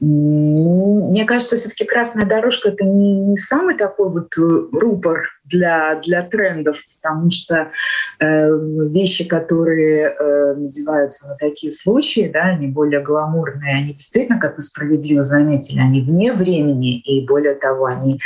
Мне 0.00 1.24
кажется, 1.24 1.56
все-таки 1.56 1.84
красная 1.84 2.24
дорожка 2.24 2.68
это 2.68 2.84
не, 2.84 3.20
не 3.20 3.36
самый 3.36 3.76
такой 3.76 4.10
вот 4.10 4.32
э, 4.38 4.40
рупор 4.72 5.28
для, 5.44 5.96
для 5.96 6.22
трендов, 6.22 6.80
потому 7.00 7.30
что 7.32 7.72
э, 8.20 8.48
вещи, 8.90 9.24
которые 9.24 10.10
э, 10.10 10.54
надеваются 10.54 11.28
на 11.28 11.34
такие 11.34 11.72
случаи, 11.72 12.30
да, 12.32 12.42
они 12.42 12.68
более 12.68 13.00
гламурные, 13.00 13.76
они 13.76 13.92
действительно, 13.92 14.38
как 14.38 14.56
вы 14.56 14.62
справедливо 14.62 15.22
заметили, 15.22 15.80
они 15.80 16.02
вне 16.02 16.32
времени, 16.32 16.98
и 17.00 17.26
более 17.26 17.54
того, 17.54 17.86
они 17.86 18.20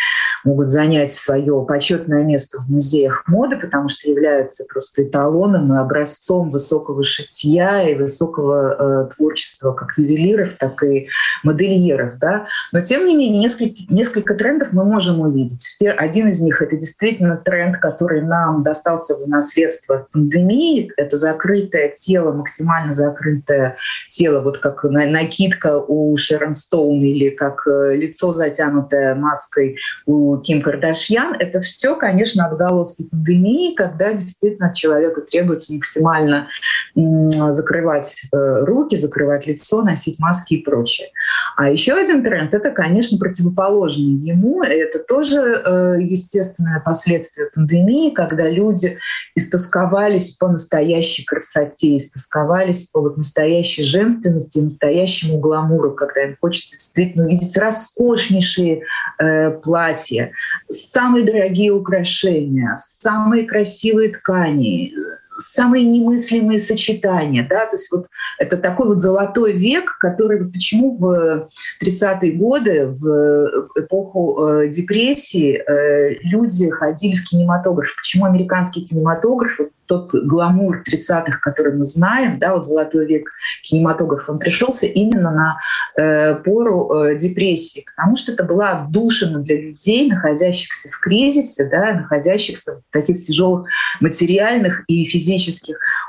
могут 0.44 0.68
занять 0.68 1.12
свое 1.12 1.64
почетное 1.66 2.22
место 2.22 2.58
в 2.58 2.70
музеях 2.70 3.22
моды, 3.26 3.56
потому 3.56 3.88
что 3.88 4.10
являются 4.10 4.64
просто 4.68 5.04
эталоном 5.04 5.72
и 5.74 5.78
образцом 5.78 6.50
высокого 6.50 7.04
шитья 7.04 7.88
и 7.88 7.94
высокого 7.94 9.06
э, 9.08 9.14
творчества 9.14 9.72
как 9.72 9.96
ювелиров, 9.96 10.54
так 10.58 10.82
и 10.82 11.08
модельеров. 11.42 12.18
Да? 12.18 12.46
Но 12.72 12.80
тем 12.80 13.06
не 13.06 13.16
менее 13.16 13.40
несколько, 13.40 13.82
несколько 13.88 14.34
трендов 14.34 14.68
мы 14.72 14.84
можем 14.84 15.20
увидеть. 15.20 15.76
Один 15.80 16.28
из 16.28 16.40
них— 16.40 16.62
это 16.62 16.76
действительно 16.76 17.36
тренд, 17.36 17.78
который 17.78 18.22
нам 18.22 18.62
достался 18.62 19.16
в 19.16 19.28
наследство 19.28 20.06
пандемии. 20.12 20.92
Это 20.96 21.16
закрытое 21.16 21.88
тело, 21.90 22.32
максимально 22.32 22.92
закрытое 22.92 23.76
тело, 24.08 24.40
вот 24.40 24.58
как 24.58 24.84
накидка 24.84 25.78
у 25.78 26.16
Шерон 26.16 26.54
Стоун 26.54 27.02
или 27.02 27.30
как 27.30 27.66
э, 27.66 27.96
лицо, 27.96 28.32
затянутое 28.32 29.14
маской 29.14 29.76
у 30.06 30.31
Ким 30.40 30.62
Кардашьян, 30.62 31.34
это 31.38 31.60
все, 31.60 31.96
конечно, 31.96 32.46
отголоски 32.46 33.04
пандемии, 33.04 33.74
когда 33.74 34.12
действительно 34.12 34.68
от 34.68 34.74
человека 34.74 35.22
требуется 35.22 35.74
максимально 35.74 36.48
закрывать 36.94 38.22
э, 38.32 38.64
руки, 38.64 38.96
закрывать 38.96 39.46
лицо, 39.46 39.82
носить 39.82 40.18
маски 40.18 40.54
и 40.54 40.62
прочее. 40.62 41.08
А 41.56 41.70
еще 41.70 41.94
один 41.94 42.22
тренд— 42.22 42.54
это, 42.54 42.70
конечно, 42.70 43.18
противоположный 43.18 44.14
ему. 44.14 44.62
Это 44.62 44.98
тоже 44.98 45.38
э, 45.38 45.96
естественное 46.00 46.80
последствие 46.80 47.50
пандемии, 47.54 48.10
когда 48.10 48.48
люди 48.48 48.98
истосковались 49.34 50.32
по 50.32 50.48
настоящей 50.48 51.24
красоте, 51.24 51.96
истосковались 51.96 52.84
по 52.84 53.00
вот 53.00 53.16
настоящей 53.16 53.84
женственности, 53.84 54.58
настоящему 54.58 55.38
гламуру, 55.38 55.92
когда 55.92 56.24
им 56.24 56.36
хочется 56.40 56.76
действительно 56.76 57.24
увидеть 57.24 57.56
роскошнейшие 57.56 58.82
э, 59.18 59.50
платья, 59.50 60.21
самые 60.70 61.24
дорогие 61.24 61.72
украшения, 61.72 62.76
самые 62.76 63.46
красивые 63.46 64.10
ткани, 64.10 64.94
самые 65.42 65.84
немыслимые 65.84 66.58
сочетания. 66.58 67.46
Да? 67.48 67.66
То 67.66 67.76
есть 67.76 67.90
вот 67.92 68.06
это 68.38 68.56
такой 68.56 68.88
вот 68.88 69.00
золотой 69.00 69.52
век, 69.52 69.96
который 69.98 70.44
почему 70.44 70.92
в 70.92 71.46
30-е 71.82 72.32
годы, 72.32 72.86
в 72.86 73.70
эпоху 73.76 74.46
э, 74.46 74.68
депрессии, 74.68 75.54
э, 75.54 76.14
люди 76.22 76.70
ходили 76.70 77.16
в 77.16 77.24
кинематограф. 77.24 77.94
Почему 77.96 78.26
американский 78.26 78.86
кинематограф, 78.86 79.58
тот 79.86 80.14
гламур 80.14 80.82
30-х, 80.88 81.40
который 81.42 81.74
мы 81.74 81.84
знаем, 81.84 82.38
да, 82.38 82.54
вот 82.54 82.64
золотой 82.64 83.06
век 83.06 83.30
кинематографа, 83.62 84.32
он 84.32 84.38
пришелся 84.38 84.86
именно 84.86 85.30
на 85.30 85.58
э, 85.96 86.34
пору 86.36 86.94
э, 86.94 87.18
депрессии, 87.18 87.84
потому 87.94 88.16
что 88.16 88.32
это 88.32 88.44
была 88.44 88.70
отдушина 88.70 89.40
для 89.40 89.60
людей, 89.60 90.08
находящихся 90.08 90.88
в 90.90 90.98
кризисе, 91.00 91.68
да, 91.70 91.92
находящихся 91.94 92.76
в 92.76 92.92
таких 92.92 93.20
тяжелых 93.20 93.68
материальных 94.00 94.84
и 94.86 95.04
физических 95.04 95.31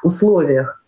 условиях. 0.01 0.82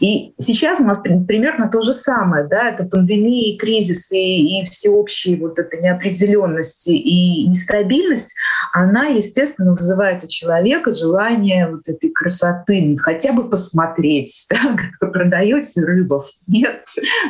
И 0.00 0.32
сейчас 0.38 0.80
у 0.80 0.84
нас 0.84 1.00
примерно 1.00 1.68
то 1.68 1.82
же 1.82 1.92
самое, 1.92 2.46
да, 2.46 2.70
это 2.70 2.84
пандемия, 2.84 3.58
кризис 3.58 4.10
и, 4.12 4.64
всеобщие 4.70 5.36
вот 5.38 5.58
эта 5.58 5.76
неопределенность 5.76 6.86
и 6.86 7.46
нестабильность, 7.48 8.34
она, 8.72 9.06
естественно, 9.06 9.74
вызывает 9.74 10.24
у 10.24 10.28
человека 10.28 10.92
желание 10.92 11.68
вот 11.68 11.88
этой 11.88 12.10
красоты, 12.10 12.96
хотя 12.98 13.32
бы 13.32 13.48
посмотреть, 13.48 14.46
да, 14.50 14.76
как 15.00 15.12
продаете 15.12 15.80
рыбов. 15.80 16.30
Нет, 16.46 16.86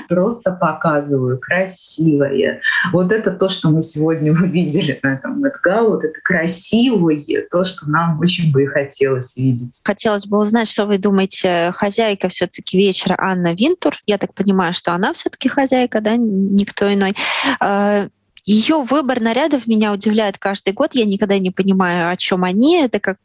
просто 0.09 0.53
показываю, 0.53 1.39
красивое. 1.39 2.61
Вот 2.93 3.13
это 3.13 3.31
то, 3.31 3.49
что 3.49 3.71
мы 3.71 3.83
сегодня 3.83 4.33
увидели 4.33 4.99
на 5.03 5.15
этом 5.15 5.41
Мэтгау, 5.41 5.91
вот 5.91 6.05
это 6.05 6.19
красивое, 6.23 7.19
то, 7.51 7.65
что 7.65 7.89
нам 7.89 8.19
очень 8.21 8.53
бы 8.53 8.65
и 8.65 8.67
хотелось 8.67 9.37
видеть. 9.37 9.81
Хотелось 9.85 10.27
бы 10.27 10.39
узнать, 10.39 10.69
что 10.69 10.87
вы 10.87 10.99
думаете, 10.99 11.73
хозяйка 11.75 12.18
хозяйка 12.19 12.29
все-таки 12.29 12.77
вечера 12.77 13.17
Анна 13.19 13.55
Винтур. 13.55 13.97
Я 14.07 14.19
так 14.19 14.35
понимаю, 14.35 14.75
что 14.75 14.93
она 14.93 15.13
все-таки 15.13 15.49
хозяйка, 15.49 16.01
да, 16.01 16.17
никто 16.17 16.93
иной. 16.93 17.15
А, 17.61 18.09
ее 18.45 18.83
выбор 18.83 19.21
нарядов 19.21 19.67
меня 19.67 19.93
удивляет 19.93 20.39
каждый 20.39 20.73
год. 20.73 20.95
Я 20.95 21.05
никогда 21.05 21.39
не 21.39 21.51
понимаю, 21.51 22.11
о 22.11 22.17
чем 22.17 22.45
они. 22.45 22.77
Это 22.77 22.99
как 22.99 23.19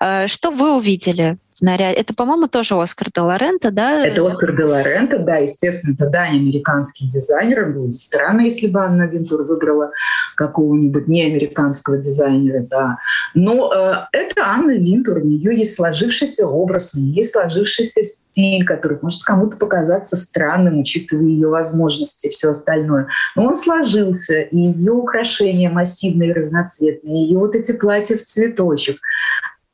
э, 0.00 0.26
что 0.26 0.50
вы 0.50 0.76
увидели 0.76 1.38
наряд. 1.60 1.96
Это, 1.96 2.14
по-моему, 2.14 2.48
тоже 2.48 2.74
Оскар 2.74 3.08
де 3.14 3.20
Лорента, 3.20 3.70
да? 3.70 4.06
Это 4.06 4.26
Оскар 4.26 4.56
де 4.56 4.64
Лорента, 4.64 5.18
да, 5.18 5.36
естественно, 5.36 5.94
это 5.94 6.08
да, 6.08 6.28
не 6.28 6.38
американский 6.38 7.08
дизайнер. 7.08 7.72
Было 7.72 7.88
бы 7.88 7.94
странно, 7.94 8.42
если 8.42 8.66
бы 8.66 8.80
Анна 8.80 9.04
Винтур 9.04 9.42
выбрала 9.42 9.92
какого-нибудь 10.36 11.08
неамериканского 11.08 11.98
дизайнера, 11.98 12.60
да. 12.60 12.98
Но 13.34 13.72
э, 13.72 13.94
это 14.12 14.44
Анна 14.44 14.72
Винтур, 14.72 15.18
у 15.18 15.24
нее 15.24 15.56
есть 15.56 15.74
сложившийся 15.74 16.46
образ, 16.46 16.94
у 16.94 17.00
нее 17.00 17.16
есть 17.16 17.32
сложившийся 17.32 18.02
стиль, 18.02 18.64
который 18.64 18.98
может 19.00 19.22
кому-то 19.22 19.56
показаться 19.56 20.16
странным, 20.16 20.80
учитывая 20.80 21.24
ее 21.24 21.48
возможности 21.48 22.26
и 22.26 22.30
все 22.30 22.50
остальное. 22.50 23.08
Но 23.34 23.46
он 23.46 23.56
сложился, 23.56 24.40
и 24.40 24.56
ее 24.56 24.92
украшения 24.92 25.70
массивные, 25.70 26.34
разноцветные, 26.34 27.24
ее 27.26 27.38
вот 27.38 27.54
эти 27.54 27.72
платья 27.72 28.16
в 28.16 28.22
цветочек, 28.22 28.98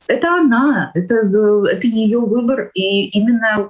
это 0.07 0.35
она, 0.35 0.91
это, 0.93 1.15
это 1.15 1.87
ее 1.87 2.19
выбор, 2.19 2.71
и 2.73 3.07
именно 3.07 3.69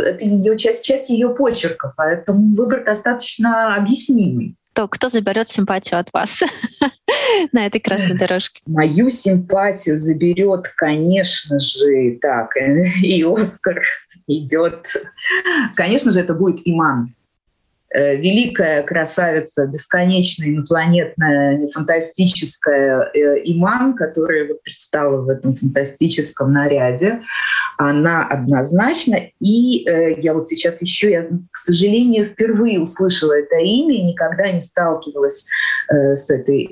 это 0.00 0.24
ее 0.24 0.56
часть, 0.56 0.84
часть 0.84 1.10
ее 1.10 1.30
почерка, 1.30 1.92
поэтому 1.96 2.54
выбор 2.54 2.84
достаточно 2.84 3.74
объяснимый. 3.74 4.56
То, 4.74 4.86
кто 4.86 5.08
заберет 5.08 5.48
симпатию 5.48 5.98
от 5.98 6.12
вас 6.12 6.40
на 7.52 7.66
этой 7.66 7.80
красной 7.80 8.16
дорожке? 8.16 8.62
Мою 8.66 9.10
симпатию 9.10 9.96
заберет, 9.96 10.68
конечно 10.76 11.58
же, 11.58 12.18
так, 12.20 12.50
и 13.02 13.24
Оскар 13.24 13.82
идет. 14.28 14.86
Конечно 15.74 16.10
же, 16.12 16.20
это 16.20 16.34
будет 16.34 16.60
Иман. 16.64 17.14
Э, 17.90 18.16
великая 18.16 18.82
красавица, 18.82 19.66
бесконечная, 19.66 20.48
инопланетная, 20.48 21.68
фантастическая 21.68 23.10
э, 23.14 23.40
Иман, 23.44 23.94
которая 23.94 24.46
вот 24.46 24.62
предстала 24.62 25.22
в 25.22 25.28
этом 25.30 25.54
фантастическом 25.54 26.52
наряде, 26.52 27.22
она 27.78 28.26
однозначно. 28.26 29.16
И 29.40 29.88
э, 29.88 30.20
я 30.20 30.34
вот 30.34 30.48
сейчас 30.48 30.82
еще, 30.82 31.10
я, 31.10 31.22
к 31.50 31.56
сожалению, 31.56 32.26
впервые 32.26 32.78
услышала 32.78 33.32
это 33.32 33.56
имя 33.56 33.94
и 33.94 34.02
никогда 34.02 34.52
не 34.52 34.60
сталкивалась 34.60 35.46
с 35.88 36.28
этой 36.28 36.68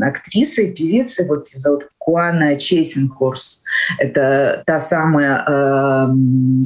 актрисой, 0.00 0.72
певицей. 0.72 1.26
Вот 1.26 1.48
ее 1.48 1.58
зовут 1.58 1.88
Куана 2.04 2.58
Чейсинхорс. 2.58 3.64
Это 3.98 4.62
та 4.66 4.78
самая 4.78 5.42
э, 5.46 6.08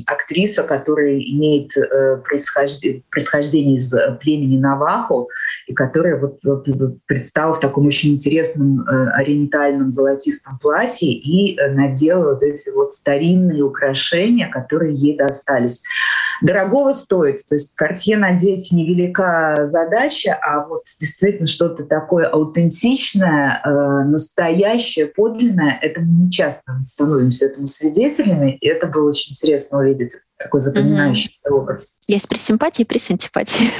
актриса, 0.06 0.64
которая 0.64 1.14
имеет 1.20 1.76
э, 1.76 2.16
происхождение, 2.28 3.02
происхождение 3.10 3.76
из 3.76 3.94
племени 4.20 4.58
Навахо, 4.58 5.28
и 5.68 5.74
которая 5.74 6.18
вот, 6.18 6.40
вот 6.42 6.66
предстала 7.06 7.54
в 7.54 7.60
таком 7.60 7.86
очень 7.86 8.14
интересном 8.14 8.80
э, 8.80 9.10
ориентальном 9.10 9.92
золотистом 9.92 10.58
платье 10.58 11.12
и 11.12 11.56
э, 11.56 11.70
надела 11.70 12.32
вот 12.32 12.42
эти 12.42 12.70
вот 12.70 12.92
старинные 12.92 13.62
украшения, 13.62 14.50
которые 14.50 14.94
ей 14.96 15.16
достались. 15.16 15.84
Дорогого 16.42 16.92
стоит, 16.92 17.40
то 17.48 17.54
есть 17.54 17.74
картье 17.74 18.16
надеть 18.16 18.72
невелика 18.72 19.54
задача, 19.64 20.38
а 20.40 20.66
вот 20.66 20.82
действительно 21.00 21.46
что-то 21.46 21.84
такое 21.84 22.28
аутентичное, 22.28 23.60
э, 23.64 24.04
настоящее, 24.04 25.06
подлинное, 25.06 25.78
это 25.80 26.00
мы 26.00 26.24
не 26.24 26.30
часто 26.30 26.72
становимся 26.86 27.46
этому 27.46 27.66
свидетелями, 27.66 28.56
и 28.60 28.66
это 28.68 28.86
было 28.86 29.08
очень 29.08 29.32
интересно 29.32 29.78
увидеть 29.78 30.12
такой 30.38 30.60
запоминающийся 30.60 31.50
mm-hmm. 31.50 31.54
образ. 31.54 31.98
Есть 32.06 32.28
при 32.28 32.36
симпатии, 32.36 32.84
при 32.84 32.98
симпатии. 32.98 33.70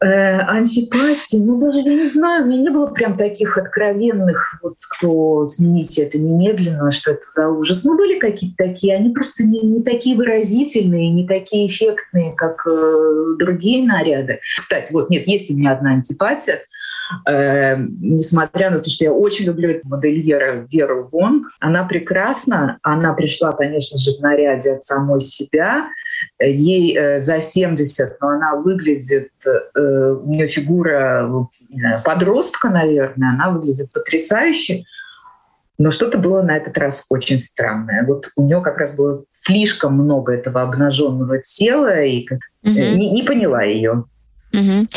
Э, 0.00 0.38
антипатии, 0.42 1.38
ну 1.38 1.58
даже 1.58 1.80
я 1.80 1.92
не 1.92 2.06
знаю, 2.06 2.44
у 2.44 2.46
меня 2.46 2.62
не 2.62 2.70
было 2.70 2.86
прям 2.86 3.16
таких 3.16 3.58
откровенных, 3.58 4.60
вот 4.62 4.76
кто 4.90 5.44
смените 5.44 6.04
это 6.04 6.20
немедленно, 6.20 6.92
что 6.92 7.10
это 7.12 7.26
за 7.32 7.48
ужас. 7.48 7.82
Ну 7.84 7.96
были 7.96 8.20
какие-то 8.20 8.64
такие, 8.64 8.94
они 8.94 9.10
просто 9.10 9.42
не, 9.42 9.60
не 9.60 9.82
такие 9.82 10.16
выразительные, 10.16 11.10
не 11.10 11.26
такие 11.26 11.66
эффектные, 11.66 12.32
как 12.36 12.64
э, 12.64 13.34
другие 13.40 13.84
наряды. 13.84 14.38
Кстати, 14.56 14.92
вот 14.92 15.10
нет, 15.10 15.26
есть 15.26 15.50
у 15.50 15.54
меня 15.54 15.72
одна 15.72 15.94
антипатия. 15.94 16.60
Э, 17.26 17.76
несмотря 18.00 18.70
на 18.70 18.78
то, 18.78 18.90
что 18.90 19.04
я 19.04 19.12
очень 19.12 19.46
люблю 19.46 19.70
эту 19.70 19.88
модельера 19.88 20.66
Веру 20.70 21.08
Вонг, 21.10 21.46
она 21.60 21.84
прекрасна. 21.84 22.78
Она 22.82 23.14
пришла, 23.14 23.52
конечно 23.52 23.98
же, 23.98 24.12
в 24.12 24.20
наряде 24.20 24.72
от 24.72 24.82
самой 24.82 25.20
себя. 25.20 25.88
Ей 26.40 26.96
э, 26.96 27.20
за 27.20 27.40
70, 27.40 28.20
но 28.20 28.28
она 28.28 28.56
выглядит, 28.56 29.30
э, 29.46 29.80
у 29.80 30.28
нее 30.28 30.46
фигура 30.46 31.28
не 31.68 31.78
знаю, 31.78 32.02
подростка, 32.04 32.70
наверное, 32.70 33.30
она 33.30 33.50
выглядит 33.50 33.92
потрясающе. 33.92 34.84
Но 35.76 35.92
что-то 35.92 36.18
было 36.18 36.42
на 36.42 36.56
этот 36.56 36.76
раз 36.76 37.06
очень 37.08 37.38
странное. 37.38 38.04
Вот 38.04 38.26
у 38.36 38.44
нее 38.44 38.60
как 38.60 38.78
раз 38.78 38.96
было 38.96 39.22
слишком 39.32 39.94
много 39.94 40.34
этого 40.34 40.62
обнаженного 40.62 41.38
тела, 41.38 42.02
и 42.02 42.26
mm-hmm. 42.26 42.94
не, 42.94 43.10
не 43.12 43.22
поняла 43.22 43.62
ее. 43.62 44.04
Угу. 44.52 44.88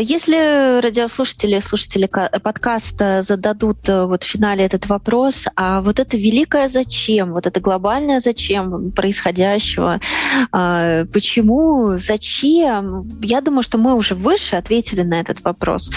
Если 0.00 0.80
радиослушатели, 0.80 1.60
слушатели 1.60 2.06
подкаста 2.06 3.22
зададут 3.22 3.88
э, 3.88 4.04
вот 4.06 4.24
в 4.24 4.26
финале 4.26 4.64
этот 4.64 4.86
вопрос, 4.86 5.46
а 5.54 5.80
вот 5.80 6.00
это 6.00 6.16
великое 6.16 6.68
зачем, 6.68 7.32
вот 7.32 7.46
это 7.46 7.60
глобальное 7.60 8.20
зачем 8.20 8.90
происходящего, 8.92 10.00
а, 10.52 11.04
почему, 11.12 11.98
зачем, 11.98 13.04
я 13.22 13.40
думаю, 13.40 13.62
что 13.62 13.78
мы 13.78 13.94
уже 13.94 14.14
выше 14.14 14.56
ответили 14.56 15.02
на 15.02 15.20
этот 15.20 15.42
вопрос. 15.44 15.90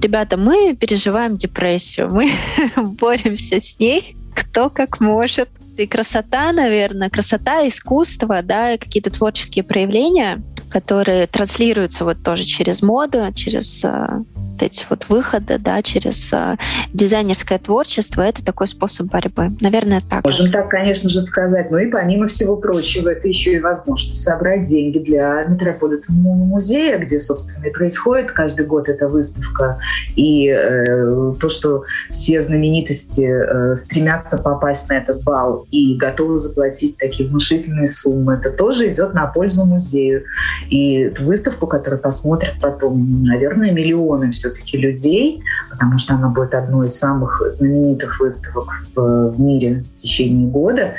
Ребята, 0.00 0.36
мы 0.36 0.76
переживаем 0.76 1.36
депрессию, 1.36 2.08
мы 2.12 2.32
боремся 2.76 3.60
с 3.60 3.78
ней, 3.78 4.16
кто 4.34 4.70
как 4.70 5.00
может. 5.00 5.48
И 5.76 5.86
красота, 5.86 6.52
наверное, 6.52 7.08
красота, 7.08 7.66
искусство, 7.68 8.42
да, 8.42 8.76
какие-то 8.78 9.10
творческие 9.10 9.62
проявления, 9.62 10.42
которые 10.70 11.26
транслируются 11.26 12.04
вот 12.04 12.22
тоже 12.22 12.44
через 12.44 12.82
моду, 12.82 13.20
через 13.34 13.84
э, 13.84 14.24
вот 14.58 14.62
эти 14.66 14.84
вот 14.88 15.08
выходы, 15.08 15.58
да, 15.58 15.82
через 15.82 16.32
э, 16.32 16.56
дизайнерское 16.92 17.58
творчество, 17.58 18.22
это 18.22 18.44
такой 18.44 18.66
способ 18.66 19.06
борьбы. 19.06 19.50
Наверное, 19.60 20.02
так. 20.08 20.24
Можем 20.24 20.50
так, 20.50 20.68
конечно 20.68 21.08
же, 21.08 21.20
сказать. 21.20 21.70
Ну 21.70 21.78
и 21.78 21.86
помимо 21.86 22.26
всего 22.26 22.56
прочего, 22.56 23.10
это 23.10 23.28
еще 23.28 23.52
и 23.52 23.60
возможность 23.60 24.22
собрать 24.22 24.66
деньги 24.66 24.98
для 24.98 25.44
Метрополитенного 25.44 26.34
музея, 26.34 26.98
где, 26.98 27.18
собственно, 27.18 27.66
и 27.66 27.70
происходит 27.70 28.32
каждый 28.32 28.66
год 28.66 28.88
эта 28.88 29.08
выставка. 29.08 29.78
И 30.16 30.48
э, 30.48 31.34
то, 31.40 31.48
что 31.48 31.84
все 32.10 32.42
знаменитости 32.42 33.22
э, 33.22 33.76
стремятся 33.76 34.38
попасть 34.38 34.88
на 34.88 34.94
этот 34.94 35.22
бал 35.22 35.66
и 35.70 35.96
готовы 35.96 36.36
заплатить 36.36 36.98
такие 36.98 37.28
внушительные 37.28 37.86
суммы, 37.86 38.34
это 38.34 38.50
тоже 38.50 38.90
идет 38.92 39.14
на 39.14 39.26
пользу 39.26 39.64
музею. 39.64 40.24
И 40.70 41.08
выставку, 41.20 41.66
которую 41.66 42.00
посмотрят 42.00 42.54
потом, 42.60 43.22
наверное, 43.24 43.70
миллионы 43.70 44.30
все 44.30 44.47
все-таки 44.48 44.78
людей, 44.78 45.42
потому 45.70 45.98
что 45.98 46.14
она 46.14 46.28
будет 46.28 46.54
одной 46.54 46.86
из 46.86 46.98
самых 46.98 47.42
знаменитых 47.50 48.20
выставок 48.20 48.68
в, 48.94 49.30
в 49.30 49.40
мире 49.40 49.84
в 49.90 49.94
течение 49.94 50.48
года. 50.48 50.94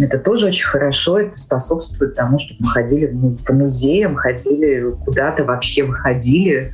Это 0.00 0.18
тоже 0.18 0.46
очень 0.46 0.66
хорошо, 0.66 1.18
это 1.18 1.36
способствует 1.36 2.14
тому, 2.14 2.38
чтобы 2.38 2.64
мы 2.64 2.70
ходили 2.70 3.12
по 3.46 3.52
музеям, 3.52 4.16
ходили 4.16 4.90
куда-то, 5.04 5.44
вообще 5.44 5.84
выходили 5.84 6.72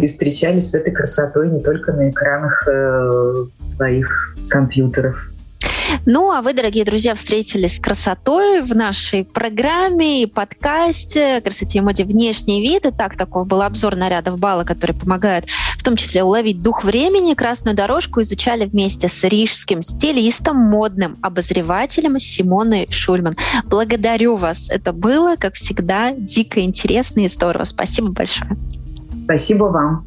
и 0.00 0.06
встречались 0.06 0.70
с 0.70 0.74
этой 0.74 0.92
красотой 0.92 1.48
не 1.48 1.60
только 1.60 1.92
на 1.92 2.10
экранах 2.10 2.66
э, 2.68 3.34
своих 3.58 4.36
компьютеров. 4.50 5.29
Ну, 6.12 6.32
а 6.32 6.42
вы, 6.42 6.54
дорогие 6.54 6.84
друзья, 6.84 7.14
встретились 7.14 7.76
с 7.76 7.78
красотой 7.78 8.62
в 8.62 8.74
нашей 8.74 9.24
программе 9.24 10.24
и 10.24 10.26
подкасте 10.26 11.40
«Красоте 11.40 11.78
и 11.78 11.80
моде. 11.80 12.02
Внешний 12.02 12.60
вид». 12.60 12.84
И 12.84 12.90
так, 12.90 13.16
такой 13.16 13.44
был 13.44 13.62
обзор 13.62 13.94
нарядов 13.94 14.40
бала, 14.40 14.64
который 14.64 14.90
помогает 14.90 15.44
в 15.78 15.84
том 15.84 15.94
числе 15.94 16.24
уловить 16.24 16.62
дух 16.62 16.82
времени. 16.82 17.34
Красную 17.34 17.76
дорожку 17.76 18.22
изучали 18.22 18.64
вместе 18.64 19.08
с 19.08 19.22
рижским 19.22 19.84
стилистом, 19.84 20.56
модным 20.56 21.16
обозревателем 21.22 22.18
Симоной 22.18 22.88
Шульман. 22.90 23.36
Благодарю 23.66 24.34
вас. 24.34 24.68
Это 24.68 24.92
было, 24.92 25.36
как 25.36 25.54
всегда, 25.54 26.10
дико 26.10 26.60
интересно 26.60 27.20
и 27.20 27.28
здорово. 27.28 27.62
Спасибо 27.66 28.08
большое. 28.08 28.50
Спасибо 29.26 29.66
вам. 29.66 30.04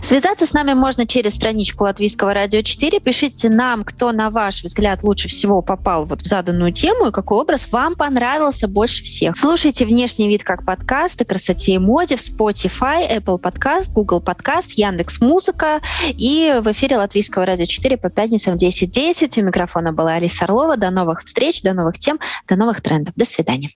Связаться 0.00 0.46
с 0.46 0.52
нами 0.52 0.74
можно 0.74 1.06
через 1.06 1.34
страничку 1.34 1.84
Латвийского 1.84 2.32
радио 2.32 2.62
4. 2.62 3.00
Пишите 3.00 3.50
нам, 3.50 3.84
кто, 3.84 4.12
на 4.12 4.30
ваш 4.30 4.62
взгляд, 4.62 5.02
лучше 5.02 5.28
всего 5.28 5.62
попал 5.62 6.06
вот 6.06 6.22
в 6.22 6.26
заданную 6.26 6.72
тему 6.72 7.08
и 7.08 7.12
какой 7.12 7.38
образ 7.38 7.70
вам 7.70 7.94
понравился 7.94 8.68
больше 8.68 9.04
всех. 9.04 9.36
Слушайте 9.36 9.84
«Внешний 9.84 10.28
вид» 10.28 10.44
как 10.44 10.64
подкаст 10.64 11.20
о 11.20 11.24
красоте 11.24 11.72
и 11.74 11.78
моде 11.78 12.16
в 12.16 12.20
Spotify, 12.20 13.08
Apple 13.10 13.40
Podcast, 13.40 13.92
Google 13.92 14.20
Podcast, 14.20 14.70
Яндекс 14.74 15.20
Музыка 15.20 15.80
и 16.06 16.60
в 16.62 16.70
эфире 16.72 16.96
Латвийского 16.96 17.44
радио 17.44 17.66
4 17.66 17.96
по 17.96 18.10
пятницам 18.10 18.56
в 18.58 18.62
10.10. 18.62 19.40
У 19.40 19.44
микрофона 19.44 19.92
была 19.92 20.14
Алиса 20.14 20.44
Орлова. 20.44 20.76
До 20.76 20.90
новых 20.90 21.24
встреч, 21.24 21.62
до 21.62 21.74
новых 21.74 21.98
тем, 21.98 22.18
до 22.48 22.56
новых 22.56 22.80
трендов. 22.80 23.14
До 23.16 23.24
свидания. 23.24 23.72